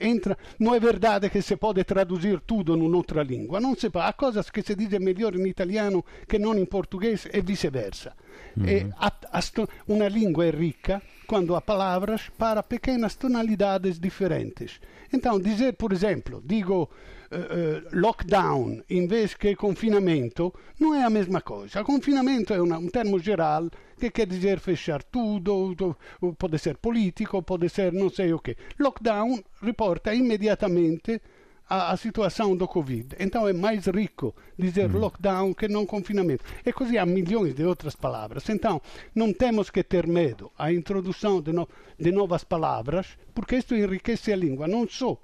entra... 0.00 0.36
não 0.58 0.74
é 0.74 0.80
verdade 0.80 1.30
que 1.30 1.40
se 1.40 1.56
pode 1.56 1.84
traduzir 1.84 2.40
tudo 2.40 2.76
numa 2.76 3.22
língua, 3.22 3.60
não 3.60 3.74
se 3.76 3.88
pode. 3.88 4.08
Há 4.08 4.12
coisas 4.12 4.50
que 4.50 4.62
se 4.62 4.74
dizem 4.74 4.98
melhor 4.98 5.34
em 5.36 5.46
italiano 5.46 6.04
que 6.28 6.38
não 6.38 6.54
em 6.56 6.64
português 6.64 7.28
e 7.32 7.40
vice-versa. 7.40 8.14
Mm. 8.56 8.68
E 8.68 8.92
a, 8.98 9.12
a, 9.32 9.40
uma 9.86 10.08
língua 10.08 10.46
é 10.46 10.50
rica 10.50 11.00
quando 11.26 11.54
há 11.54 11.60
palavras 11.60 12.28
para 12.38 12.62
pequenas 12.62 13.14
tonalidades 13.14 13.98
diferentes. 13.98 14.80
Então, 15.12 15.40
dizer, 15.40 15.74
por 15.74 15.92
exemplo, 15.92 16.42
digo 16.44 16.88
uh, 17.30 17.36
uh, 17.36 18.00
lockdown 18.00 18.82
em 18.88 19.06
vez 19.06 19.34
que 19.34 19.54
confinamento, 19.56 20.52
não 20.78 20.94
é 20.94 21.04
a 21.04 21.10
mesma 21.10 21.40
coisa. 21.40 21.84
Confinamento 21.84 22.52
é 22.52 22.60
uma, 22.60 22.78
um 22.78 22.88
termo 22.88 23.18
geral 23.18 23.68
que 23.98 24.10
quer 24.10 24.26
dizer 24.26 24.58
fechar 24.58 25.02
tudo, 25.02 25.96
pode 26.38 26.58
ser 26.58 26.76
político, 26.78 27.42
pode 27.42 27.68
ser 27.68 27.92
não 27.92 28.10
sei 28.10 28.32
o 28.32 28.38
que. 28.38 28.56
Lockdown 28.78 29.42
riporta 29.62 30.14
imediatamente 30.14 31.20
a, 31.68 31.92
a, 31.92 31.96
situação 31.96 32.56
do 32.56 32.68
Covid. 32.68 33.16
Então 33.18 33.48
é 33.48 33.52
mais 33.52 33.86
rico 33.86 34.34
dizer 34.58 34.88
mm. 34.88 34.98
lockdown 34.98 35.54
que 35.54 35.68
não 35.68 35.86
confinamento. 35.86 36.44
E 36.64 36.72
così 36.72 36.98
há 36.98 37.06
milhões 37.06 37.54
de 37.54 37.64
outras 37.64 37.96
palavras. 37.96 38.48
Então 38.48 38.80
não 39.14 39.32
temos 39.32 39.70
que 39.70 39.82
ter 39.82 40.06
medo 40.06 40.50
à 40.58 40.72
introdução 40.72 41.40
de, 41.40 41.52
no, 41.52 41.68
de 41.98 42.12
novas 42.12 42.44
palavras, 42.44 43.16
porque 43.34 43.56
isso 43.56 43.74
enriquece 43.74 44.32
a 44.32 44.36
língua. 44.36 44.68
Não 44.68 44.88
só. 44.88 45.18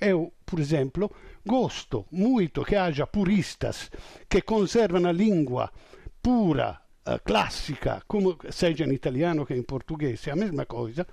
Eu, 0.00 0.32
por 0.46 0.58
exemplo, 0.58 1.10
gosto 1.44 2.06
muito 2.10 2.64
que 2.64 2.74
haja 2.74 3.06
puristas 3.06 3.90
que 4.28 4.40
conservam 4.40 5.06
a 5.06 5.12
língua 5.12 5.70
pura, 6.22 6.80
uh, 7.06 7.18
classica, 7.22 8.02
como 8.06 8.36
seja 8.50 8.84
em 8.84 8.92
italiano 8.92 9.44
que 9.44 9.54
em 9.54 9.62
português, 9.62 10.26
é 10.26 10.30
a 10.30 10.36
mesma 10.36 10.64
coisa, 10.64 11.06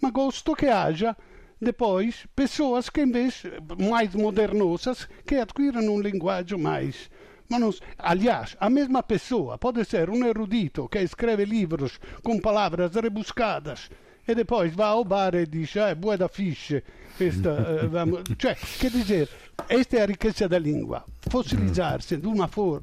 ma 0.00 0.10
gosto 0.10 0.54
que 0.54 0.66
haja 0.66 1.16
depois 1.60 2.26
pessoas 2.34 2.88
que, 2.88 3.02
em 3.02 3.10
vez 3.10 3.42
mais 3.78 4.14
modernosas, 4.14 5.08
que 5.26 5.36
adquiriram 5.36 5.82
um 5.82 6.00
linguagem 6.00 6.58
mais. 6.58 7.10
Mas 7.48 7.80
aliás, 7.98 8.56
a 8.58 8.70
mesma 8.70 9.02
pessoa 9.02 9.58
pode 9.58 9.84
ser 9.84 10.10
um 10.10 10.24
erudito 10.26 10.88
que 10.88 10.98
escreve 10.98 11.44
livros 11.44 12.00
com 12.22 12.38
palavras 12.38 12.94
rebuscadas 12.94 13.90
e 14.26 14.34
depois 14.34 14.74
vai 14.74 14.86
ao 14.86 15.04
bar 15.04 15.34
e 15.34 15.46
diz: 15.46 15.76
Ah, 15.76 15.90
é 15.90 15.94
boa 15.94 16.16
da 16.16 16.28
ficha. 16.28 16.82
Esta, 17.20 17.52
uh, 17.52 17.88
vamos... 17.90 18.22
Cioè, 18.38 18.56
quer 18.80 18.90
dizer, 18.90 19.28
esta 19.68 19.98
é 19.98 20.02
a 20.02 20.06
riqueza 20.06 20.48
da 20.48 20.58
língua. 20.58 21.04
Fossilizar-se 21.30 22.16
de 22.16 22.26
uma 22.26 22.48
forma 22.48 22.82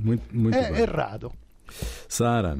muito, 0.00 0.24
muito 0.34 0.56
é 0.56 0.70
bem. 0.70 0.82
errado. 0.82 1.32
Sara, 2.08 2.58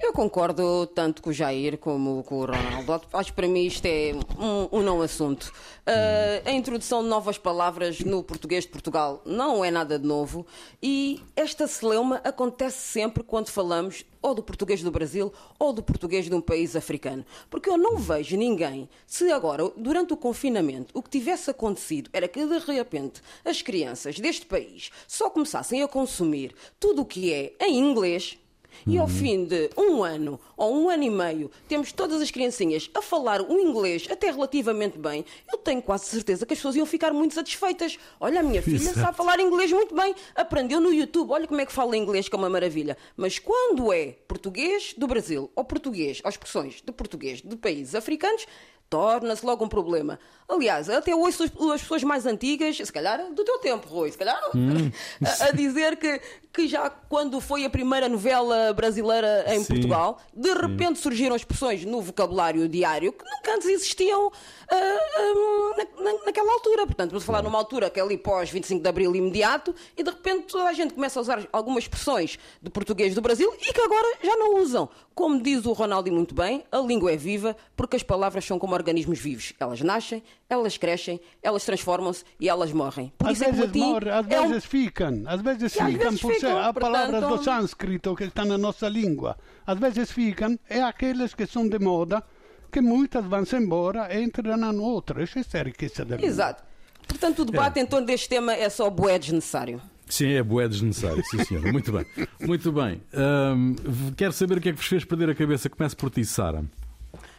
eu 0.00 0.12
concordo 0.12 0.86
tanto 0.88 1.22
com 1.22 1.30
o 1.30 1.32
Jair 1.32 1.78
como 1.78 2.22
com 2.24 2.40
o 2.40 2.46
Ronaldo. 2.46 3.06
Acho 3.12 3.30
que 3.30 3.36
para 3.36 3.48
mim 3.48 3.64
isto 3.64 3.86
é 3.86 4.12
um, 4.38 4.78
um 4.78 4.82
não 4.82 5.00
assunto. 5.00 5.52
Uh, 5.86 6.48
a 6.48 6.52
introdução 6.52 7.02
de 7.02 7.08
novas 7.08 7.38
palavras 7.38 8.00
no 8.00 8.22
português 8.22 8.64
de 8.64 8.70
Portugal 8.70 9.22
não 9.24 9.64
é 9.64 9.70
nada 9.70 9.98
de 9.98 10.06
novo 10.06 10.46
e 10.82 11.22
esta 11.36 11.66
celeuma 11.66 12.20
acontece 12.24 12.78
sempre 12.78 13.22
quando 13.22 13.50
falamos 13.50 14.04
ou 14.20 14.34
do 14.34 14.42
português 14.42 14.82
do 14.82 14.90
Brasil 14.90 15.32
ou 15.58 15.72
do 15.72 15.82
português 15.82 16.24
de 16.24 16.34
um 16.34 16.40
país 16.40 16.74
africano. 16.74 17.24
Porque 17.48 17.68
eu 17.68 17.76
não 17.76 17.96
vejo 17.96 18.36
ninguém, 18.36 18.88
se 19.06 19.30
agora, 19.30 19.70
durante 19.76 20.12
o 20.12 20.16
confinamento, 20.16 20.98
o 20.98 21.02
que 21.02 21.10
tivesse 21.10 21.50
acontecido 21.50 22.10
era 22.12 22.26
que 22.26 22.44
de 22.44 22.58
repente 22.58 23.20
as 23.44 23.60
crianças 23.62 24.18
deste 24.18 24.46
país 24.46 24.90
só 25.06 25.28
começassem 25.28 25.82
a 25.82 25.88
consumir 25.88 26.54
tudo 26.80 27.02
o 27.02 27.06
que 27.06 27.32
é 27.32 27.54
em 27.60 27.78
inglês 27.78 28.38
e 28.86 28.98
ao 28.98 29.08
fim 29.08 29.44
de 29.44 29.70
um 29.76 30.02
ano 30.02 30.38
ou 30.56 30.74
um 30.74 30.88
ano 30.90 31.02
e 31.02 31.10
meio 31.10 31.50
temos 31.68 31.92
todas 31.92 32.20
as 32.20 32.30
criancinhas 32.30 32.90
a 32.94 33.02
falar 33.02 33.40
o 33.42 33.58
inglês 33.58 34.06
até 34.10 34.30
relativamente 34.30 34.98
bem, 34.98 35.24
eu 35.52 35.58
tenho 35.58 35.82
quase 35.82 36.06
certeza 36.06 36.44
que 36.46 36.52
as 36.52 36.58
pessoas 36.58 36.76
iam 36.76 36.86
ficar 36.86 37.12
muito 37.12 37.34
satisfeitas. 37.34 37.98
Olha, 38.20 38.40
a 38.40 38.42
minha 38.42 38.62
filha 38.62 38.76
Exato. 38.76 39.00
sabe 39.00 39.16
falar 39.16 39.38
inglês 39.40 39.70
muito 39.72 39.94
bem, 39.94 40.14
aprendeu 40.34 40.80
no 40.80 40.92
YouTube, 40.92 41.30
olha 41.30 41.46
como 41.46 41.60
é 41.60 41.66
que 41.66 41.72
fala 41.72 41.96
inglês, 41.96 42.28
que 42.28 42.34
é 42.34 42.38
uma 42.38 42.50
maravilha. 42.50 42.96
Mas 43.16 43.38
quando 43.38 43.92
é 43.92 44.16
português 44.28 44.94
do 44.96 45.06
Brasil 45.06 45.50
ou 45.54 45.64
português, 45.64 46.20
ou 46.24 46.28
expressões 46.30 46.82
de 46.84 46.92
português 46.92 47.40
de 47.42 47.56
países 47.56 47.94
africanos, 47.94 48.46
torna-se 48.90 49.44
logo 49.44 49.64
um 49.64 49.68
problema. 49.68 50.18
Aliás, 50.48 50.88
até 50.90 51.14
ouço 51.16 51.44
as 51.72 51.80
pessoas 51.80 52.02
mais 52.04 52.26
antigas, 52.26 52.76
se 52.76 52.92
calhar 52.92 53.32
do 53.32 53.42
teu 53.44 53.58
tempo, 53.58 53.88
Rui, 53.88 54.10
se 54.10 54.18
calhar, 54.18 54.38
Hum. 54.54 54.90
a, 55.24 55.46
a 55.46 55.50
dizer 55.50 55.96
que, 55.96 56.20
que 56.54 56.68
já 56.68 56.88
quando 56.88 57.40
foi 57.40 57.64
a 57.64 57.70
primeira 57.70 58.08
novela 58.08 58.72
brasileira 58.72 59.44
em 59.48 59.60
Sim. 59.60 59.66
Portugal, 59.66 60.18
de 60.32 60.52
repente 60.52 61.00
surgiram 61.00 61.34
expressões 61.34 61.84
no 61.84 62.00
vocabulário 62.00 62.68
diário 62.68 63.12
que 63.12 63.24
nunca 63.24 63.54
antes 63.56 63.66
existiam 63.68 64.30
ah, 64.70 64.74
ah, 64.76 65.74
na- 65.98 66.12
na- 66.12 66.24
naquela 66.26 66.52
altura. 66.52 66.86
Portanto, 66.86 67.10
vamos 67.10 67.24
falar 67.24 67.42
numa 67.42 67.58
altura 67.58 67.90
que 67.90 67.98
é 67.98 68.02
ali 68.02 68.16
pós 68.16 68.50
25 68.50 68.80
de 68.82 68.88
Abril 68.88 69.14
imediato 69.16 69.74
e 69.96 70.02
de 70.02 70.10
repente 70.10 70.46
toda 70.46 70.68
a 70.68 70.72
gente 70.72 70.94
começa 70.94 71.18
a 71.18 71.22
usar 71.22 71.46
algumas 71.52 71.84
expressões 71.84 72.38
de 72.62 72.70
português 72.70 73.14
do 73.14 73.20
Brasil 73.20 73.52
e 73.60 73.72
que 73.72 73.80
agora 73.80 74.16
já 74.22 74.36
não 74.36 74.56
usam. 74.60 74.88
Como 75.14 75.40
diz 75.40 75.64
o 75.64 75.72
Ronaldo 75.72 76.10
muito 76.12 76.34
bem, 76.34 76.64
a 76.72 76.78
língua 76.78 77.12
é 77.12 77.16
viva 77.16 77.56
porque 77.76 77.94
as 77.96 78.02
palavras 78.02 78.44
são 78.44 78.58
como 78.58 78.74
organismos 78.74 79.18
vivos. 79.18 79.52
Elas 79.60 79.80
nascem, 79.80 80.22
elas 80.48 80.76
crescem, 80.76 81.20
elas 81.42 81.64
transformam-se 81.64 82.24
e 82.40 82.48
elas 82.48 82.72
morrem. 82.72 83.12
Por 83.16 83.28
Às 83.28 83.34
isso 83.34 83.44
é 83.44 83.46
que 83.46 83.52
vezes 83.52 83.66
latim 83.66 83.92
morre, 83.92 84.10
às 84.10 84.28
é 84.30 84.40
um- 84.40 84.48
vezes 84.48 84.64
ficam, 84.64 85.22
às 85.26 85.40
vezes 85.40 85.60
E 85.62 85.80
às 85.80 85.86
ficam, 85.90 86.10
vezes 86.10 86.20
ficam, 86.48 86.58
há 86.58 86.72
palavras 86.74 87.20
do 87.22 87.28
portanto- 87.28 87.44
sânscrito 87.44 88.14
que 88.14 88.24
estão 88.24 88.44
na 88.44 88.58
nossa 88.58 88.88
língua, 88.88 89.36
às 89.66 89.78
vezes 89.78 90.10
ficam, 90.10 90.58
e 90.70 90.78
aqueles 90.80 91.34
que 91.34 91.46
são 91.46 91.68
de 91.68 91.78
moda, 91.78 92.22
que 92.70 92.80
muitas 92.80 93.24
vão-se 93.24 93.56
embora 93.56 94.12
e 94.14 94.22
entram 94.22 94.56
na 94.56 94.70
outras. 94.70 95.36
Essa 95.36 95.58
é 95.58 95.60
a 95.60 95.64
riqueza 95.64 96.04
da 96.04 96.16
língua. 96.16 96.28
Exato. 96.28 96.62
Portanto, 97.06 97.42
o 97.42 97.44
debate 97.44 97.78
em 97.78 97.86
torno 97.86 98.06
deste 98.06 98.28
tema 98.28 98.52
é 98.54 98.68
só 98.68 98.88
bué 98.90 99.18
desnecessário. 99.18 99.80
Sim, 100.08 100.32
é 100.32 100.42
boé 100.42 100.68
desnecessário, 100.68 101.22
sim 101.24 101.42
senhor. 101.44 101.64
Muito 101.72 101.92
bem. 101.92 102.04
Muito 102.40 102.72
bem. 102.72 103.00
Um, 103.14 103.74
quero 104.16 104.32
saber 104.32 104.58
o 104.58 104.60
que 104.60 104.68
é 104.68 104.72
que 104.72 104.78
vos 104.78 104.86
fez 104.86 105.04
perder 105.04 105.30
a 105.30 105.34
cabeça. 105.34 105.68
Começo 105.70 105.96
por 105.96 106.10
ti, 106.10 106.24
Sara. 106.24 106.64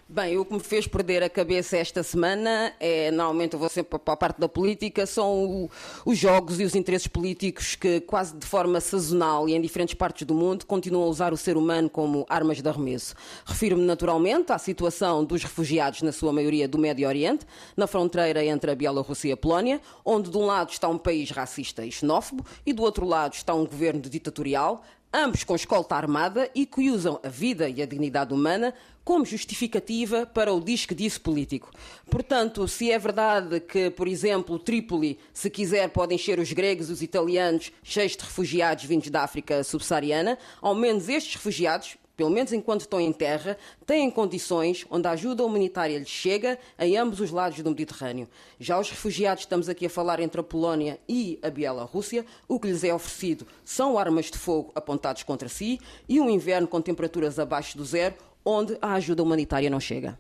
Bem, 0.07 0.37
o 0.37 0.45
que 0.45 0.53
me 0.53 0.59
fez 0.59 0.85
perder 0.85 1.23
a 1.23 1.29
cabeça 1.29 1.77
esta 1.77 2.03
semana 2.03 2.71
é, 2.79 3.09
normalmente 3.09 3.53
eu 3.53 3.59
vou 3.59 3.67
sempre 3.67 3.97
para 3.97 4.13
a 4.13 4.15
parte 4.15 4.39
da 4.39 4.47
política, 4.47 5.03
são 5.07 5.33
o, 5.45 5.71
os 6.05 6.15
jogos 6.15 6.59
e 6.59 6.63
os 6.63 6.75
interesses 6.75 7.07
políticos 7.07 7.73
que 7.73 8.01
quase 8.01 8.37
de 8.37 8.45
forma 8.45 8.79
sazonal 8.79 9.49
e 9.49 9.55
em 9.55 9.61
diferentes 9.61 9.95
partes 9.95 10.27
do 10.27 10.35
mundo 10.35 10.63
continuam 10.67 11.05
a 11.05 11.07
usar 11.07 11.33
o 11.33 11.37
ser 11.37 11.57
humano 11.57 11.89
como 11.89 12.23
armas 12.29 12.61
de 12.61 12.69
arremesso. 12.69 13.15
Refiro-me 13.47 13.83
naturalmente 13.83 14.51
à 14.51 14.59
situação 14.59 15.25
dos 15.25 15.41
refugiados, 15.41 16.03
na 16.03 16.11
sua 16.11 16.31
maioria 16.31 16.67
do 16.67 16.77
Médio 16.77 17.07
Oriente, 17.07 17.43
na 17.75 17.87
fronteira 17.87 18.45
entre 18.45 18.69
a 18.69 18.75
Bielorrússia 18.75 19.29
e 19.29 19.31
a 19.31 19.37
Polónia, 19.37 19.81
onde 20.05 20.29
de 20.29 20.37
um 20.37 20.45
lado 20.45 20.69
está 20.69 20.87
um 20.87 20.99
país 20.99 21.31
racista 21.31 21.83
e 21.83 21.91
xenófobo 21.91 22.45
e 22.63 22.73
do 22.73 22.83
outro 22.83 23.07
lado 23.07 23.33
está 23.33 23.55
um 23.55 23.65
governo 23.65 24.01
ditatorial, 24.01 24.83
ambos 25.15 25.43
com 25.43 25.55
escolta 25.55 25.95
armada 25.95 26.49
e 26.53 26.65
que 26.65 26.89
usam 26.89 27.19
a 27.23 27.29
vida 27.29 27.69
e 27.69 27.81
a 27.81 27.85
dignidade 27.85 28.33
humana 28.33 28.73
como 29.03 29.23
justificativa 29.23 30.25
para 30.25 30.51
o 30.51 30.59
disque-disse 30.59 31.19
político. 31.19 31.71
Portanto, 32.09 32.67
se 32.67 32.91
é 32.91 32.99
verdade 32.99 33.59
que, 33.59 33.89
por 33.91 34.07
exemplo, 34.07 34.59
Trípoli, 34.59 35.19
se 35.31 35.49
quiser, 35.49 35.89
pode 35.89 36.15
encher 36.15 36.39
os 36.39 36.51
gregos 36.51 36.89
e 36.89 36.91
os 36.91 37.01
italianos 37.01 37.71
cheios 37.83 38.17
de 38.17 38.23
refugiados 38.23 38.83
vindos 38.83 39.09
da 39.09 39.23
África 39.23 39.63
subsaariana, 39.63 40.37
ao 40.61 40.75
menos 40.75 41.07
estes 41.07 41.35
refugiados, 41.35 41.97
pelo 42.15 42.29
menos 42.29 42.53
enquanto 42.53 42.81
estão 42.81 42.99
em 42.99 43.11
terra, 43.11 43.57
têm 43.85 44.09
condições 44.09 44.85
onde 44.89 45.07
a 45.07 45.11
ajuda 45.11 45.43
humanitária 45.43 45.97
lhes 45.97 46.07
chega 46.07 46.57
em 46.79 46.97
ambos 46.97 47.19
os 47.19 47.31
lados 47.31 47.61
do 47.61 47.69
Mediterrâneo. 47.69 48.27
Já 48.59 48.79
os 48.79 48.89
refugiados, 48.89 49.43
estamos 49.43 49.69
aqui 49.69 49.85
a 49.85 49.89
falar 49.89 50.19
entre 50.19 50.39
a 50.39 50.43
Polónia 50.43 50.99
e 51.07 51.39
a 51.41 51.49
Bielorrússia, 51.49 52.25
o 52.47 52.59
que 52.59 52.67
lhes 52.67 52.83
é 52.83 52.93
oferecido 52.93 53.45
são 53.63 53.97
armas 53.97 54.31
de 54.31 54.37
fogo 54.37 54.71
apontadas 54.75 55.23
contra 55.23 55.49
si 55.49 55.79
e 56.07 56.19
um 56.19 56.29
inverno 56.29 56.67
com 56.67 56.81
temperaturas 56.81 57.39
abaixo 57.39 57.77
do 57.77 57.83
zero, 57.83 58.15
onde 58.43 58.77
a 58.81 58.93
ajuda 58.93 59.23
humanitária 59.23 59.69
não 59.69 59.79
chega. 59.79 60.17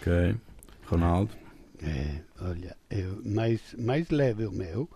Ok. 0.00 0.36
Ronaldo? 0.86 1.32
É, 1.82 2.20
olha, 2.40 2.76
eu, 2.90 3.20
mais, 3.24 3.60
mais 3.76 4.08
leve 4.10 4.46
o 4.46 4.52
meu. 4.52 4.88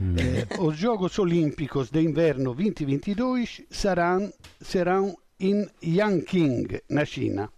Hum. 0.00 0.14
É, 0.18 0.60
os 0.60 0.76
Jogos 0.76 1.18
Olímpicos 1.18 1.90
de 1.90 2.00
Inverno 2.00 2.54
2022 2.54 3.62
serão, 3.70 4.32
serão 4.60 5.16
em 5.38 5.68
Yanqing, 5.82 6.66
na 6.88 7.04
China. 7.04 7.50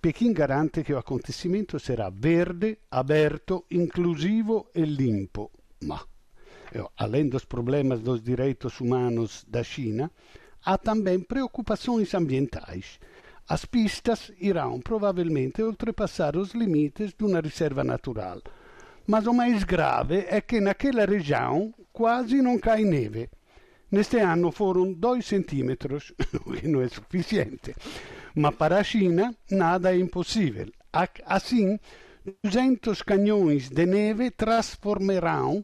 Pequim 0.00 0.32
garante 0.32 0.82
que 0.82 0.92
o 0.92 0.98
acontecimento 0.98 1.78
será 1.78 2.10
verde, 2.10 2.78
aberto, 2.90 3.64
inclusivo 3.70 4.68
e 4.74 4.84
limpo. 4.84 5.50
Ma, 5.84 6.00
além 6.96 7.28
dos 7.28 7.44
problemas 7.44 8.00
dos 8.00 8.22
direitos 8.22 8.80
humanos 8.80 9.44
da 9.48 9.62
China, 9.62 10.10
há 10.64 10.78
também 10.78 11.20
preocupações 11.20 12.14
ambientais. 12.14 12.98
As 13.48 13.64
pistas 13.64 14.32
irão 14.40 14.80
provavelmente 14.80 15.62
ultrapassar 15.62 16.36
os 16.36 16.52
limites 16.52 17.12
de 17.12 17.24
uma 17.24 17.40
reserva 17.40 17.84
natural. 17.84 18.40
Mas 19.06 19.26
o 19.26 19.34
mais 19.34 19.64
grave 19.64 20.24
é 20.28 20.40
que 20.40 20.60
naquela 20.60 21.04
região 21.04 21.74
quase 21.92 22.40
não 22.40 22.58
cai 22.58 22.84
neve. 22.84 23.28
Neste 23.92 24.16
ano 24.18 24.50
foram 24.50 24.90
2 24.90 25.24
centímetros, 25.24 26.14
o 26.46 26.52
que 26.54 26.66
não 26.66 26.80
é 26.80 26.88
suficiente. 26.88 27.74
Mas 28.34 28.54
para 28.54 28.78
a 28.78 28.82
China 28.82 29.36
nada 29.50 29.94
é 29.94 29.98
impossível. 29.98 30.68
Assim, 31.26 31.78
200 32.42 33.02
canhões 33.02 33.68
de 33.68 33.84
neve 33.84 34.30
transformarão 34.30 35.62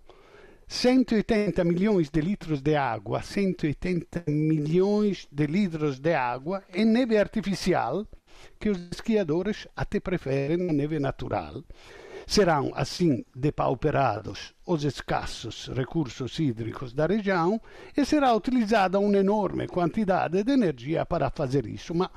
180 0.66 1.64
milhões 1.64 2.10
de 2.10 2.20
litros 2.20 2.60
de 2.60 2.76
água, 2.76 3.22
180 3.22 4.24
milhões 4.28 5.26
de 5.32 5.46
litros 5.46 5.98
de 5.98 6.12
água 6.12 6.62
em 6.74 6.84
neve 6.84 7.16
artificial, 7.16 8.06
que 8.60 8.68
os 8.68 8.78
esquiadores 8.92 9.66
até 9.74 9.98
preferem 9.98 10.68
a 10.68 10.72
neve 10.74 10.98
natural. 10.98 11.64
Serão 12.28 12.70
assim 12.74 13.24
depauperados 13.34 14.54
os 14.66 14.84
escassos 14.84 15.66
recursos 15.74 16.38
hídricos 16.38 16.92
da 16.92 17.06
região 17.06 17.58
e 17.96 18.04
será 18.04 18.34
utilizada 18.34 18.98
uma 18.98 19.16
enorme 19.16 19.66
quantidade 19.66 20.44
de 20.44 20.52
energia 20.52 21.06
para 21.06 21.30
fazer 21.30 21.64
isso, 21.64 21.94
mas 21.94 22.10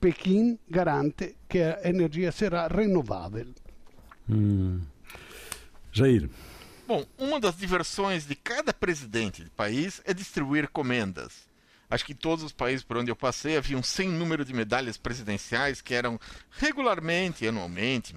Pequim 0.00 0.56
garante 0.70 1.36
que 1.48 1.58
a 1.58 1.88
energia 1.88 2.30
será 2.30 2.68
renovável. 2.68 3.48
Hum. 4.30 4.80
Jair. 5.90 6.30
Bom, 6.86 7.04
uma 7.18 7.40
das 7.40 7.56
diversões 7.56 8.28
de 8.28 8.36
cada 8.36 8.72
presidente 8.72 9.42
de 9.42 9.50
país 9.50 10.00
é 10.04 10.14
distribuir 10.14 10.68
comendas. 10.68 11.47
Acho 11.90 12.04
que 12.04 12.12
em 12.12 12.16
todos 12.16 12.44
os 12.44 12.52
países 12.52 12.84
por 12.84 12.98
onde 12.98 13.10
eu 13.10 13.16
passei 13.16 13.56
havia 13.56 13.78
um 13.78 13.82
sem 13.82 14.08
número 14.08 14.44
de 14.44 14.52
medalhas 14.52 14.96
presidenciais 14.98 15.80
que 15.80 15.94
eram 15.94 16.20
regularmente 16.50 17.46
anualmente 17.46 18.14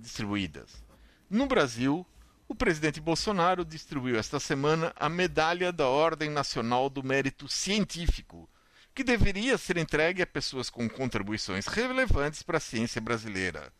distribuídas. 0.00 0.84
No 1.28 1.46
Brasil, 1.46 2.06
o 2.46 2.54
presidente 2.54 3.00
Bolsonaro 3.00 3.64
distribuiu 3.64 4.18
esta 4.18 4.38
semana 4.40 4.92
a 4.96 5.08
medalha 5.08 5.72
da 5.72 5.86
Ordem 5.86 6.30
Nacional 6.30 6.88
do 6.88 7.02
Mérito 7.02 7.48
Científico, 7.48 8.48
que 8.94 9.04
deveria 9.04 9.58
ser 9.58 9.76
entregue 9.76 10.22
a 10.22 10.26
pessoas 10.26 10.70
com 10.70 10.88
contribuições 10.88 11.66
relevantes 11.66 12.42
para 12.42 12.56
a 12.56 12.60
ciência 12.60 13.00
brasileira. 13.00 13.72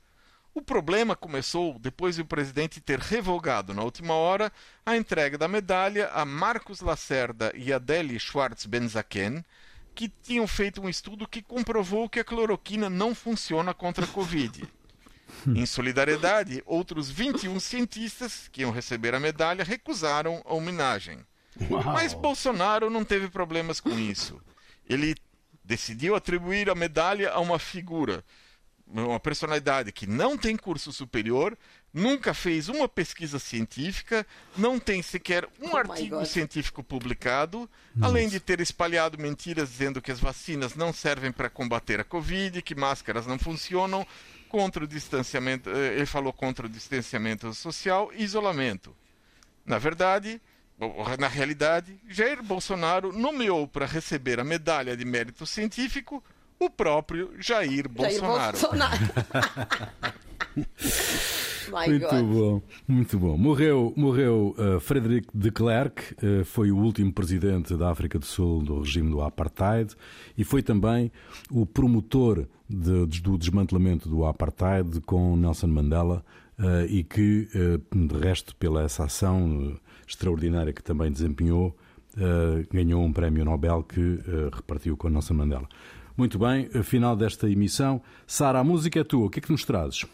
O 0.55 0.63
problema 0.63 1.15
começou 1.15 1.79
depois 1.79 2.17
de 2.17 2.23
o 2.23 2.27
presidente 2.27 2.81
ter 2.81 2.99
revogado 2.99 3.73
na 3.73 3.83
última 3.83 4.15
hora 4.15 4.53
a 4.85 4.97
entrega 4.97 5.39
da 5.39 5.47
medalha 5.47 6.09
a 6.13 6.25
Marcos 6.25 6.81
Lacerda 6.81 7.53
e 7.55 7.73
Adele 7.73 8.19
Schwartz 8.19 8.67
Benzaken, 8.67 9.45
que 9.95 10.09
tinham 10.09 10.47
feito 10.47 10.81
um 10.81 10.89
estudo 10.89 11.29
que 11.29 11.43
comprovou 11.43 12.09
que 12.09 12.21
a 12.21 12.25
cloroquina 12.25 12.89
não 12.89 13.15
funciona 13.15 13.75
contra 13.75 14.05
a 14.05 14.09
Covid. 14.09 14.65
Em 15.47 15.67
solidariedade, 15.67 16.63
outros 16.67 17.11
21 17.11 17.61
cientistas 17.61 18.49
que 18.51 18.63
iam 18.63 18.71
receber 18.71 19.15
a 19.15 19.21
medalha 19.21 19.63
recusaram 19.63 20.43
a 20.45 20.55
homenagem. 20.55 21.19
Uau. 21.71 21.83
Mas 21.85 22.15
Bolsonaro 22.15 22.89
não 22.89 23.05
teve 23.05 23.29
problemas 23.29 23.81
com 23.81 23.91
isso. 23.99 24.41
Ele 24.89 25.15
decidiu 25.63 26.17
atribuir 26.17 26.71
a 26.71 26.75
medalha 26.75 27.31
a 27.31 27.41
uma 27.41 27.59
figura 27.59 28.25
uma 28.91 29.21
personalidade 29.21 29.93
que 29.93 30.07
não 30.07 30.37
tem 30.37 30.57
curso 30.57 30.93
superior, 30.93 31.57
nunca 31.93 32.33
fez 32.33 32.69
uma 32.69 32.89
pesquisa 32.89 33.39
científica, 33.39 34.27
não 34.57 34.79
tem 34.79 35.03
sequer 35.03 35.47
um 35.61 35.73
oh 35.73 35.77
artigo 35.77 36.25
científico 36.25 36.83
publicado, 36.83 37.69
Nossa. 37.95 38.13
além 38.13 38.29
de 38.29 38.41
ter 38.41 38.61
espalhado 38.61 39.19
mentiras 39.19 39.71
dizendo 39.71 40.01
que 40.01 40.11
as 40.11 40.21
vacinas 40.21 40.75
não 40.75 40.93
servem 40.93 41.33
para 41.33 41.51
combater 41.51 42.01
a 42.01 42.05
Covid, 42.05 42.63
que 42.63 42.75
máscaras 42.75 43.27
não 43.27 43.39
funcionam, 43.39 44.07
contra 44.49 44.85
o 44.85 44.89
distanciamento, 44.89 45.69
eh, 45.71 45.97
ele 45.97 46.07
falou 46.07 46.33
contra 46.33 46.67
o 46.67 46.69
distanciamento 46.71 47.53
social 47.53 48.11
e 48.15 48.25
isolamento. 48.25 48.97
Na 49.65 49.79
verdade, 49.79 50.41
na 51.19 51.29
realidade, 51.29 52.01
Jair 52.09 52.43
Bolsonaro 52.43 53.13
nomeou 53.13 53.67
para 53.69 53.85
receber 53.85 54.41
a 54.41 54.45
medalha 54.45 54.97
de 54.97 55.05
mérito 55.05 55.45
científico 55.45 56.25
o 56.59 56.69
próprio 56.71 57.31
Jair 57.39 57.89
Bolsonaro. 57.89 58.57
Jair 58.59 58.71
Bolsonaro. 58.71 58.99
muito 61.89 62.09
God. 62.09 62.25
bom, 62.25 62.63
muito 62.87 63.19
bom. 63.19 63.37
Morreu, 63.37 63.93
morreu 63.97 64.55
uh, 64.59 64.81
Frederic 64.81 65.29
de 65.35 65.51
Klerk, 65.51 66.15
uh, 66.15 66.45
foi 66.45 66.71
o 66.71 66.77
último 66.77 67.13
presidente 67.13 67.77
da 67.77 67.91
África 67.91 68.19
do 68.19 68.25
Sul 68.25 68.63
do 68.63 68.81
regime 68.81 69.11
do 69.11 69.21
apartheid 69.21 69.95
e 70.37 70.45
foi 70.45 70.63
também 70.63 71.13
o 71.51 71.67
promotor 71.67 72.47
de, 72.69 73.07
de, 73.07 73.23
do 73.23 73.39
desmantelamento 73.39 74.09
do 74.09 74.25
apartheid 74.25 75.01
com 75.03 75.37
Nelson 75.37 75.69
Mandela 75.69 76.25
uh, 76.59 76.87
e 76.89 77.05
que, 77.05 77.49
de 77.95 78.19
resto, 78.19 78.55
pela 78.57 78.83
essa 78.83 79.05
ação 79.05 79.77
extraordinária 80.07 80.73
que 80.73 80.83
também 80.83 81.13
desempenhou, 81.13 81.77
ganhou 82.73 83.05
um 83.05 83.13
prémio 83.13 83.45
Nobel 83.45 83.83
que 83.83 84.19
repartiu 84.53 84.97
com 84.97 85.09
Nelson 85.09 85.35
Mandela. 85.35 85.69
Muito 86.19 86.37
bem, 86.37 86.69
final 86.83 87.15
desta 87.15 87.49
emissão. 87.49 88.03
Sara, 88.27 88.59
a 88.59 88.65
música 88.65 88.99
é 88.99 89.05
tua, 89.05 89.27
o 89.27 89.31
que 89.31 89.39
é 89.39 89.43
que 89.43 89.53
nos 89.53 89.65
trazes? 89.65 90.05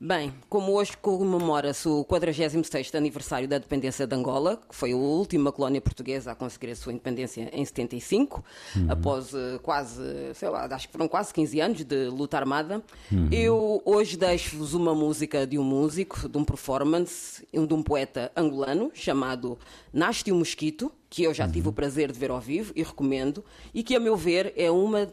Bem, 0.00 0.32
como 0.48 0.72
hoje 0.72 0.96
comemora-se 0.96 1.86
o 1.86 2.02
46º 2.02 2.94
aniversário 2.94 3.46
da 3.46 3.58
independência 3.58 4.06
de 4.06 4.14
Angola, 4.14 4.58
que 4.68 4.74
foi 4.74 4.92
a 4.92 4.96
última 4.96 5.52
colónia 5.52 5.82
portuguesa 5.82 6.32
a 6.32 6.34
conseguir 6.34 6.70
a 6.70 6.76
sua 6.76 6.92
independência 6.92 7.50
em 7.52 7.62
75, 7.62 8.42
uhum. 8.74 8.86
após 8.90 9.34
uh, 9.34 9.60
quase, 9.62 10.02
sei 10.32 10.48
lá, 10.48 10.64
acho 10.64 10.86
que 10.86 10.92
foram 10.92 11.08
quase 11.08 11.32
15 11.34 11.60
anos 11.60 11.84
de 11.84 12.06
luta 12.06 12.38
armada, 12.38 12.82
uhum. 13.12 13.28
eu 13.30 13.82
hoje 13.84 14.16
deixo-vos 14.16 14.72
uma 14.72 14.94
música 14.94 15.46
de 15.46 15.58
um 15.58 15.64
músico, 15.64 16.26
de 16.26 16.38
um 16.38 16.44
performance, 16.44 17.46
de 17.52 17.74
um 17.74 17.82
poeta 17.82 18.32
angolano, 18.34 18.90
chamado 18.94 19.58
Nasce 19.92 20.32
o 20.32 20.36
Mosquito, 20.36 20.90
que 21.10 21.22
eu 21.22 21.34
já 21.34 21.44
uhum. 21.44 21.52
tive 21.52 21.68
o 21.68 21.72
prazer 21.72 22.10
de 22.10 22.18
ver 22.18 22.30
ao 22.30 22.40
vivo 22.40 22.72
e 22.74 22.82
recomendo, 22.82 23.44
e 23.74 23.82
que, 23.82 23.94
a 23.94 24.00
meu 24.00 24.16
ver, 24.16 24.54
é 24.56 24.70
uma 24.70 25.06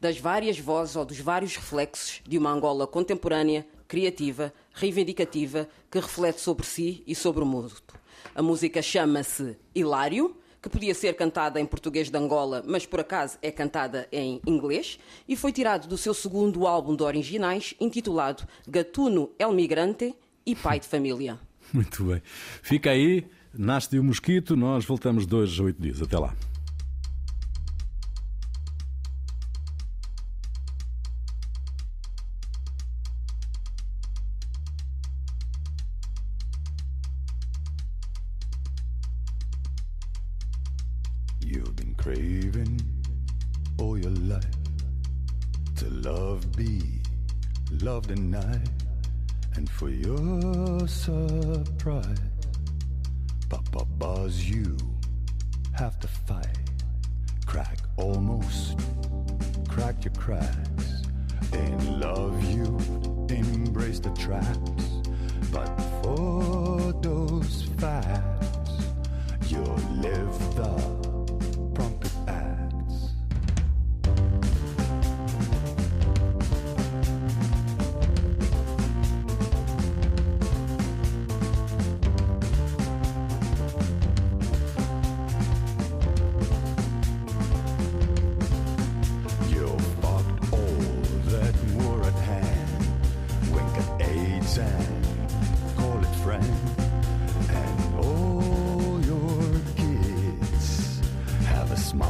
das 0.00 0.18
várias 0.18 0.58
vozes 0.58 0.96
ou 0.96 1.04
dos 1.04 1.20
vários 1.20 1.54
reflexos 1.56 2.22
de 2.26 2.38
uma 2.38 2.50
Angola 2.50 2.86
contemporânea, 2.86 3.66
criativa, 3.86 4.52
reivindicativa, 4.72 5.68
que 5.90 5.98
reflete 5.98 6.40
sobre 6.40 6.66
si 6.66 7.02
e 7.06 7.14
sobre 7.14 7.42
o 7.42 7.46
mundo. 7.46 7.74
A 8.34 8.42
música 8.42 8.80
chama-se 8.80 9.56
Hilário 9.74 10.36
que 10.62 10.68
podia 10.68 10.94
ser 10.94 11.14
cantada 11.14 11.58
em 11.58 11.66
português 11.66 12.10
de 12.10 12.18
Angola, 12.18 12.62
mas 12.66 12.84
por 12.84 13.00
acaso 13.00 13.38
é 13.40 13.50
cantada 13.50 14.06
em 14.12 14.40
inglês, 14.46 14.98
e 15.26 15.34
foi 15.34 15.52
tirado 15.52 15.88
do 15.88 15.96
seu 15.96 16.12
segundo 16.12 16.66
álbum 16.66 16.94
de 16.94 17.02
originais, 17.02 17.74
intitulado 17.80 18.46
Gatuno 18.68 19.30
El 19.38 19.52
Migrante 19.52 20.14
e 20.44 20.54
Pai 20.54 20.78
de 20.80 20.86
Família. 20.86 21.38
Muito 21.72 22.04
bem. 22.04 22.22
Fica 22.62 22.90
aí, 22.90 23.26
nasce 23.54 23.98
o 23.98 24.04
mosquito, 24.04 24.56
nós 24.56 24.84
voltamos 24.84 25.24
dois 25.24 25.58
a 25.58 25.62
oito 25.62 25.80
dias. 25.80 26.02
Até 26.02 26.18
lá. 26.18 26.34
You've 41.52 41.74
been 41.74 41.94
craving 41.94 42.80
all 43.80 43.98
your 43.98 44.12
life 44.12 44.44
to 45.78 45.90
love 45.90 46.56
be 46.56 46.80
loved 47.82 48.12
and 48.12 48.30
night. 48.30 48.68
And 49.56 49.68
for 49.68 49.88
your 49.88 50.86
surprise, 50.86 52.20
Papa 53.48 53.84
Buzz, 53.98 54.48
you 54.48 54.76
have 55.72 55.98
to 55.98 56.06
fight. 56.06 56.56
Crack 57.46 57.78
almost, 57.96 58.78
crack 59.68 60.04
your 60.04 60.14
cracks. 60.14 61.02
In 61.52 61.98
love, 61.98 62.40
you 62.44 62.78
embrace 63.28 63.98
the 63.98 64.10
traps. 64.10 64.84
But 65.50 65.68
for 66.00 66.92
those 67.02 67.64
facts, 67.78 68.70
you'll 69.48 69.82
live 69.98 70.54
the 70.54 70.99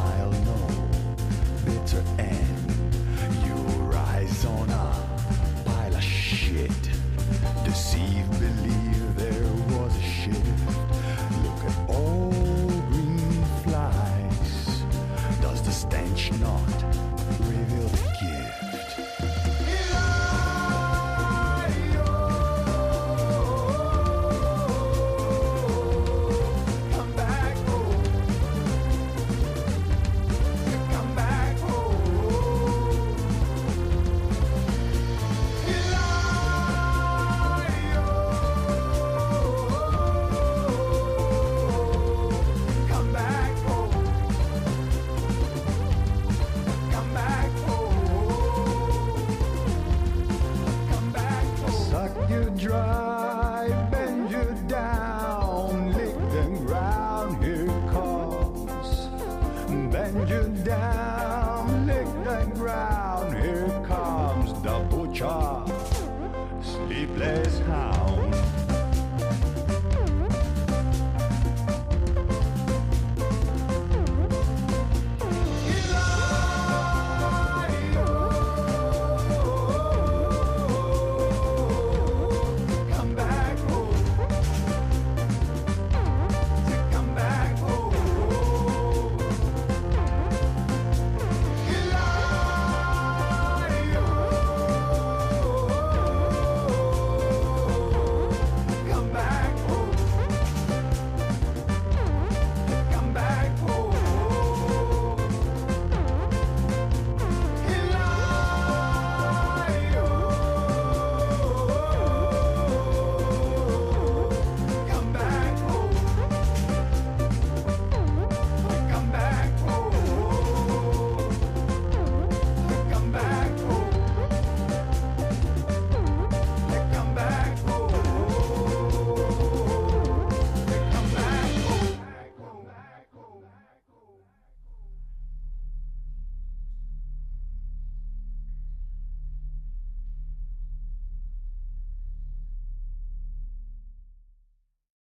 I'll 0.01 0.33
know 0.47 0.69
bitter 1.65 2.03
end. 2.19 2.95
You 3.47 3.55
rise 3.99 4.45
on 4.45 4.71
a 4.71 4.87
pile 5.65 5.95
of 5.95 6.03
shit. 6.03 6.83
Deceive, 7.65 8.29
believe 8.39 9.17
there 9.17 9.53
was 9.75 9.97
a 9.97 10.03
shift. 10.03 10.41
Look 11.45 11.61
at 11.71 11.77
all 11.89 12.31
green 12.91 13.45
flies. 13.65 14.83
Does 15.41 15.63
the 15.63 15.73
stench 15.73 16.33
not? 16.41 17.10